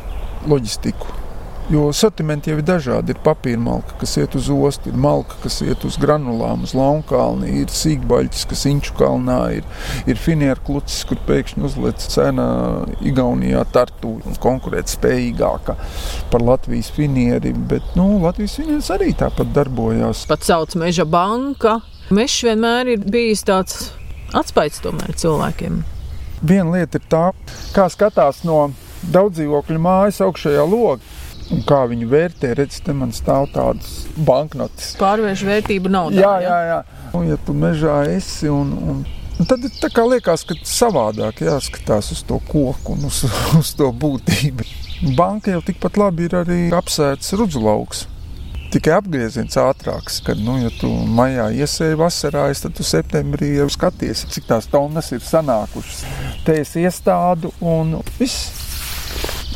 loģistiku. 0.50 1.25
Jo 1.70 1.88
sortimenti 1.94 2.52
jau 2.52 2.60
ir 2.60 2.66
dažādi. 2.66 3.16
Ir 3.16 3.22
papīra 3.26 3.58
malka, 3.58 3.96
kas 3.98 4.12
iet 4.22 4.36
uz 4.38 4.52
ostu, 4.54 4.92
ir 4.92 5.00
malka, 5.02 5.34
kas 5.42 5.64
iet 5.66 5.82
uz 5.88 5.96
granulām, 5.98 6.62
uz 6.68 6.76
Launkalni, 6.78 7.50
ir 7.64 7.74
sīkbaļķis, 7.74 8.44
kas 8.52 8.66
Inču 8.70 8.94
kalnā 9.00 9.40
ir, 9.58 9.66
ir 10.06 10.22
finieru 10.22 10.62
klucis, 10.68 11.02
kur 11.10 11.18
pēkšņi 11.26 11.66
uzliek 11.66 12.06
cena 12.06 12.46
Igaunijā 13.02 13.64
tartu 13.74 14.14
konkurēt 14.44 14.94
spējīgāka 14.94 15.78
par 16.30 16.46
Latvijas 16.46 16.92
finieri, 16.94 17.56
bet 17.74 17.98
nu, 17.98 18.12
Latvijas 18.22 18.60
finieris 18.62 18.94
arī 18.94 19.10
tāpat 19.18 19.50
darbojās. 19.58 20.28
Pat 20.30 20.46
sauc 20.46 20.78
meža 20.78 21.08
banka. 21.10 21.80
Mežs 22.14 22.44
vienmēr 22.46 22.94
ir 22.94 23.10
bijis 23.10 23.42
tāds 23.48 23.88
atspaids 24.38 24.86
tomēr 24.86 25.18
cilvēkiem. 25.18 25.82
Viena 26.46 26.78
lieta 26.78 27.02
ir 27.02 27.10
tā, 27.10 27.28
kā 27.74 27.90
skatās 27.90 28.44
no 28.46 28.68
daudz 29.10 29.40
dzīvokļu 29.40 29.82
mājas 29.82 30.22
augšējā 30.22 30.70
logā. 30.70 31.02
Un 31.54 31.62
kā 31.68 31.84
viņi 31.90 32.08
vērtē, 32.10 32.56
redz, 32.58 32.80
te 32.82 32.94
man 32.98 33.12
stāv 33.14 33.52
tādas 33.54 34.06
banknotes. 34.18 34.96
Pārvērš 34.98 35.44
vērtību 35.46 35.92
naudā. 35.94 36.18
Jā, 36.18 36.34
jā, 36.42 36.58
jā. 36.72 36.80
Un, 37.14 37.28
ja 37.30 37.38
tu 37.46 37.54
mežā 37.58 38.00
esi 38.16 38.50
un, 38.50 38.74
un 38.74 39.06
Un 39.36 39.44
tad 39.44 39.66
tā 39.68 40.04
liekas, 40.08 40.46
ka 40.48 40.56
savādāk 40.64 41.42
jāskatās 41.44 42.14
uz 42.14 42.22
to 42.24 42.38
koku 42.48 42.94
un 42.94 43.10
uz, 43.10 43.26
uz 43.60 43.74
to 43.76 43.90
būtību. 43.92 44.64
Banka 45.18 45.52
jau 45.52 45.64
tikpat 45.66 46.00
labi 46.00 46.30
ir 46.30 46.38
arī 46.40 46.60
apsēsts 46.76 47.36
rudzulauks. 47.36 48.06
Tikai 48.72 48.96
apgrieziens 48.96 49.58
ātrāks, 49.60 50.22
kad, 50.24 50.40
nu, 50.40 50.56
ja 50.60 50.72
tu 50.80 50.88
maijā 50.88 51.50
iesēji 51.64 52.00
vasarā, 52.00 52.48
tad 52.60 52.76
tu 52.76 52.84
septembrī 52.88 53.54
jau 53.60 53.68
skaties, 53.72 54.24
cik 54.32 54.48
tās 54.50 54.70
tonnas 54.72 55.12
ir 55.16 55.24
sanākušas. 55.24 56.02
Te 56.48 56.56
es 56.64 56.72
iestādu 56.80 57.52
un 57.64 57.98
viss, 58.18 58.50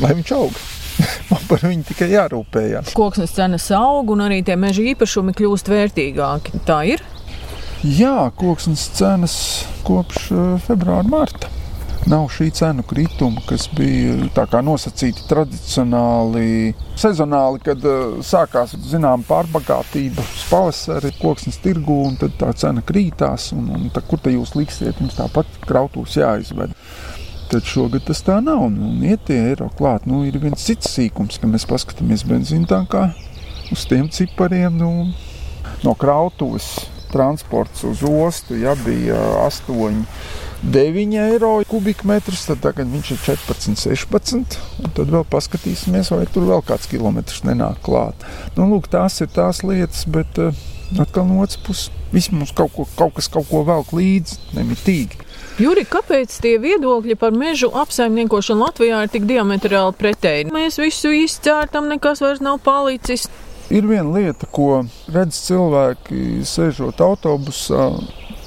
lai 0.04 0.14
viņš 0.20 0.36
aug. 0.38 0.62
Man 1.32 1.46
par 1.50 1.64
viņu 1.66 1.88
tikai 1.92 2.10
jārūpējas. 2.14 2.94
Koksnes 2.98 3.36
cenas 3.36 3.70
aug 3.76 4.12
un 4.16 4.26
arī 4.28 4.42
tie 4.46 4.58
meža 4.60 4.84
īpašumi 4.94 5.36
kļūst 5.38 5.72
vērtīgāki. 5.72 6.64
Tā 6.68 6.82
ir? 6.96 7.06
Jā, 7.80 8.28
koksnes 8.36 8.90
cenas 8.98 9.38
kopš 9.88 10.26
eh, 10.36 10.52
februāra, 10.66 11.08
marta. 11.08 11.52
Nav 12.10 12.30
šī 12.32 12.48
cenu 12.56 12.84
krituma, 12.88 13.42
kas 13.46 13.68
bija 13.76 14.62
nosacīta 14.64 15.26
tradicionāli, 15.30 16.72
sezonāli, 16.98 17.60
kad 17.64 17.84
uh, 17.86 18.22
sākās 18.26 18.72
zināma 18.88 19.28
pārbagātība 19.28 20.24
pavasarī, 20.50 21.12
koksnes 21.20 21.60
tirgu, 21.62 22.00
un 22.08 22.16
tad 22.18 22.38
tā 22.40 22.54
cena 22.58 22.82
krītās. 22.82 23.52
Un, 23.54 23.68
un 23.76 23.92
tā, 23.94 24.02
kur 24.08 24.24
te 24.24 24.32
jūs 24.32 24.56
liksiet, 24.56 25.04
jums 25.04 25.20
tāpat 25.20 25.60
krautūs 25.68 26.16
jāizved. 26.22 26.74
Tad 27.50 27.66
šogad 27.66 28.06
tas 28.06 28.22
tā 28.26 28.38
nav. 28.46 28.68
Nu, 28.70 28.92
un 28.94 29.02
iet 29.06 29.24
tie 29.26 29.40
eiro 29.52 29.72
klāt. 29.78 30.06
Nu, 30.10 30.22
ir 30.28 30.38
viens 30.42 30.62
cits 30.62 30.92
sīkums, 30.94 31.40
ka 31.42 31.50
mēs 31.50 31.66
paskatāmies 31.70 32.26
benzīntankā 32.30 33.08
uz 33.74 33.86
tiem 33.90 34.06
cipariem. 34.14 34.78
Nu, 34.78 35.10
no 35.82 35.96
krautuves 35.98 36.76
transports 37.10 37.84
uz 37.90 38.04
ostu 38.06 38.60
ja, 38.60 38.76
bija 38.86 39.18
8. 39.48 40.06
9 40.62 41.16
eiro 41.24 41.54
kubikmetrus, 41.72 42.44
tad 42.50 42.60
tagad 42.66 42.90
viņš 42.92 43.14
ir 43.16 43.20
14, 43.24 43.80
16. 43.80 44.58
Tad 44.98 45.08
vēl 45.08 45.24
paskatīsimies, 45.32 46.12
vai 46.12 46.26
tur 46.28 46.50
vēl 46.50 46.66
kāds 46.68 46.90
kilometrs 46.92 47.46
nenāk 47.48 47.80
klāt. 47.86 48.28
Nu, 48.58 48.68
lūk, 48.68 48.90
tās 48.92 49.22
ir 49.24 49.32
tās 49.32 49.64
lietas, 49.64 50.04
bet 50.12 50.42
uh, 50.44 50.52
atkal 51.00 51.30
no 51.30 51.40
otras 51.46 51.62
puses, 51.64 51.94
vismaz 52.12 52.52
kaut, 52.56 52.76
ko, 52.76 52.86
kaut 53.00 53.16
kas 53.16 53.32
kaut 53.32 53.48
ko 53.48 53.64
velk 53.68 53.96
līdzi, 53.96 54.40
nemitīgi. 54.58 55.24
Juri, 55.60 55.82
kāpēc 55.84 56.38
tie 56.40 56.54
viedokļi 56.56 57.18
par 57.20 57.34
mežu 57.36 57.68
apsaimniekošanu 57.76 58.64
Latvijā 58.64 59.02
ir 59.04 59.10
tik 59.12 59.26
diametrāli 59.28 59.92
pretēji? 60.00 60.46
Mēs 60.56 60.78
visu 60.80 61.12
izcērtam, 61.12 61.90
nekas 61.92 62.22
vairs 62.24 62.40
nav 62.40 62.62
palicis. 62.64 63.26
Ir 63.68 63.84
viena 63.90 64.08
lieta, 64.08 64.48
ko 64.48 64.86
redz 65.12 65.42
cilvēki, 65.50 66.46
sēžot 66.48 67.04
autobusā, 67.04 67.90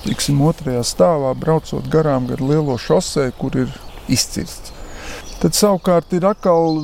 tiksim, 0.06 0.40
otrajā 0.40 0.80
stāvā, 0.88 1.34
braucot 1.36 1.84
garām 1.92 2.30
gar 2.30 2.40
lielo 2.40 2.78
šosei, 2.80 3.28
kur 3.36 3.60
ir 3.60 3.76
izcirsts. 4.08 4.72
Tad 5.42 5.52
savukārt 5.58 6.16
ir 6.16 6.24
atkal 6.32 6.80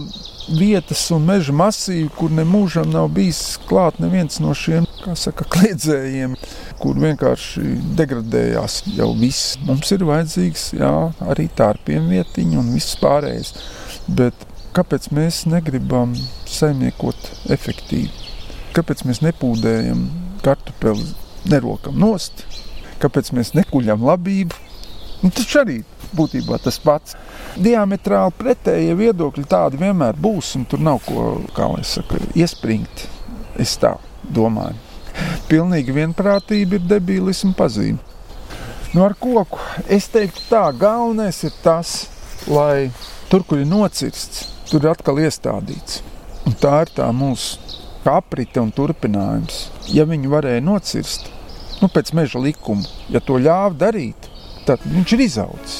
vietas 0.48 1.02
un 1.14 1.26
meža 1.28 1.52
masīvi, 1.56 2.08
kur 2.16 2.32
nemūžam 2.34 2.88
nav 2.92 3.10
bijis 3.16 3.58
klāt 3.68 3.98
neviens 4.02 4.40
no 4.42 4.54
šiem 4.56 4.86
saka, 5.18 5.46
kliedzējiem 5.54 6.36
kur 6.82 6.98
vienkārši 7.02 7.64
degradējās 7.98 8.82
jau 8.96 9.10
viss. 9.18 9.56
Mums 9.66 9.90
ir 9.94 10.04
vajadzīgs 10.08 10.68
jā, 10.78 10.92
arī 11.26 11.48
tārpiem 11.58 12.08
vietiņa 12.12 12.60
un 12.62 12.70
viss 12.76 12.98
pārējais. 13.02 13.54
Bet 14.08 14.46
kāpēc 14.76 15.10
mēs 15.16 15.44
negribam 15.50 16.14
saimniekot 16.48 17.50
efektīvi? 17.54 18.12
Kāpēc 18.76 19.04
mēs 19.08 19.22
nepūdējam 19.24 20.06
kartupeli, 20.44 21.08
nerokam 21.50 21.98
nost? 21.98 22.44
Kāpēc 23.02 23.32
mēs 23.34 23.54
nekuļam 23.58 24.04
labību? 24.06 24.67
Nu, 25.22 25.30
tas 25.34 25.54
arī 25.58 25.80
būtībā 26.14 26.60
tas 26.62 26.78
pats. 26.82 27.16
Diametrāli 27.58 28.36
pretējie 28.38 28.98
viedokļi 28.98 29.46
tādi 29.50 29.80
vienmēr 29.80 30.18
būs, 30.18 30.54
un 30.58 30.66
tur 30.70 30.82
nav 30.84 31.02
ko, 31.06 31.30
kā 31.56 31.70
lai 31.72 31.86
saka, 31.86 32.20
iespringt. 32.38 33.08
Es 33.58 33.74
tā 33.82 33.96
domāju 34.22 34.88
pilnīgi 35.48 35.94
vienprātība 35.96 36.78
ir 36.78 36.86
debīlisma 36.88 37.54
pazīme. 37.58 37.98
Nu, 38.94 39.02
ar 39.04 39.14
koku 39.20 39.60
es 39.92 40.08
teiktu, 40.12 40.44
tā 40.48 40.64
galvenais 40.76 41.42
ir 41.44 41.54
tas, 41.64 42.06
lai 42.48 42.88
tur, 43.28 43.44
kur 43.44 43.60
ir 43.60 43.68
nocirsts, 43.68 44.46
tur 44.70 44.84
ir 44.84 44.92
atkal 44.92 45.20
iestādīts. 45.20 46.00
Un 46.48 46.56
tā 46.56 46.84
ir 46.86 46.94
tā 46.96 47.08
mūsu 47.12 47.58
aprite 48.08 48.62
un 48.62 48.70
turpinājums. 48.72 49.66
Ja 49.92 50.06
viņi 50.08 50.30
varēja 50.32 50.64
nocirst, 50.64 51.28
nu, 51.82 51.90
pēc 51.92 52.14
meža 52.16 52.40
likuma, 52.40 52.88
ja 53.12 53.20
to 53.20 53.36
ļāva 53.42 53.74
darīt, 53.76 54.30
tad 54.68 54.84
viņš 54.84 55.14
ir 55.16 55.24
izaudzis. 55.24 55.78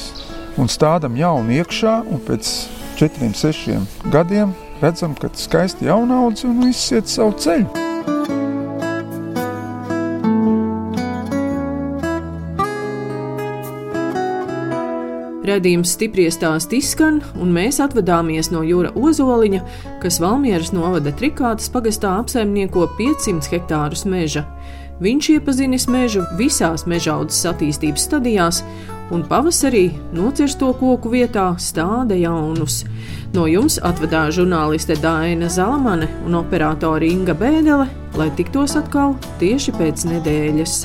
Un 0.59 0.71
stādam 0.71 1.17
jaunu 1.17 1.59
iekšā, 1.59 1.99
un 2.09 2.23
pēc 2.25 2.49
četriem, 2.99 3.35
sešiem 3.37 3.85
gadiem 4.11 4.55
redzam, 4.81 5.13
ka 5.15 5.29
skaisti 5.35 5.87
jauna 5.87 6.23
audze 6.25 6.49
un 6.49 6.65
viss 6.65 6.91
iet 6.95 7.07
savu 7.11 7.35
ceļu. 7.39 7.87
Redījums 15.49 15.95
stipri 15.95 16.27
stāst 16.29 16.75
izskan, 16.77 17.23
un 17.41 17.49
mēs 17.55 17.79
atvadāmies 17.81 18.51
no 18.53 18.61
Jūra 18.61 18.91
Ozoliņa, 18.93 19.63
kas 20.03 20.19
Valmieras 20.21 20.69
novada 20.75 21.13
Trikātas 21.15 21.71
pagastā 21.73 22.11
apsaimnieko 22.21 22.85
500 22.99 23.49
hektārus 23.55 24.05
meža. 24.05 24.45
Viņš 24.99 25.29
iepazinis 25.37 25.85
mežu 25.87 26.25
visās 26.35 26.83
mežaudzes 26.89 27.45
attīstības 27.47 28.07
stadijās, 28.09 28.63
un 29.15 29.23
pavasarī 29.29 29.85
nocirsto 30.13 30.73
koku 30.79 31.13
vietā 31.13 31.53
stāda 31.57 32.17
jaunus. 32.19 32.83
No 33.33 33.45
jums 33.49 33.79
atvedā 33.79 34.27
žurnāliste 34.33 34.97
Dāna 34.99 35.49
Zalamane 35.49 36.09
un 36.25 36.35
operātore 36.41 37.07
Inga 37.07 37.37
Bēdele, 37.37 37.87
lai 38.19 38.29
tiktos 38.35 38.75
atkal 38.79 39.15
tieši 39.39 39.77
pēc 39.79 40.05
nedēļas. 40.11 40.83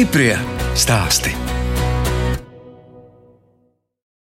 Stiprie 0.00 0.32
stāsti. 0.72 1.49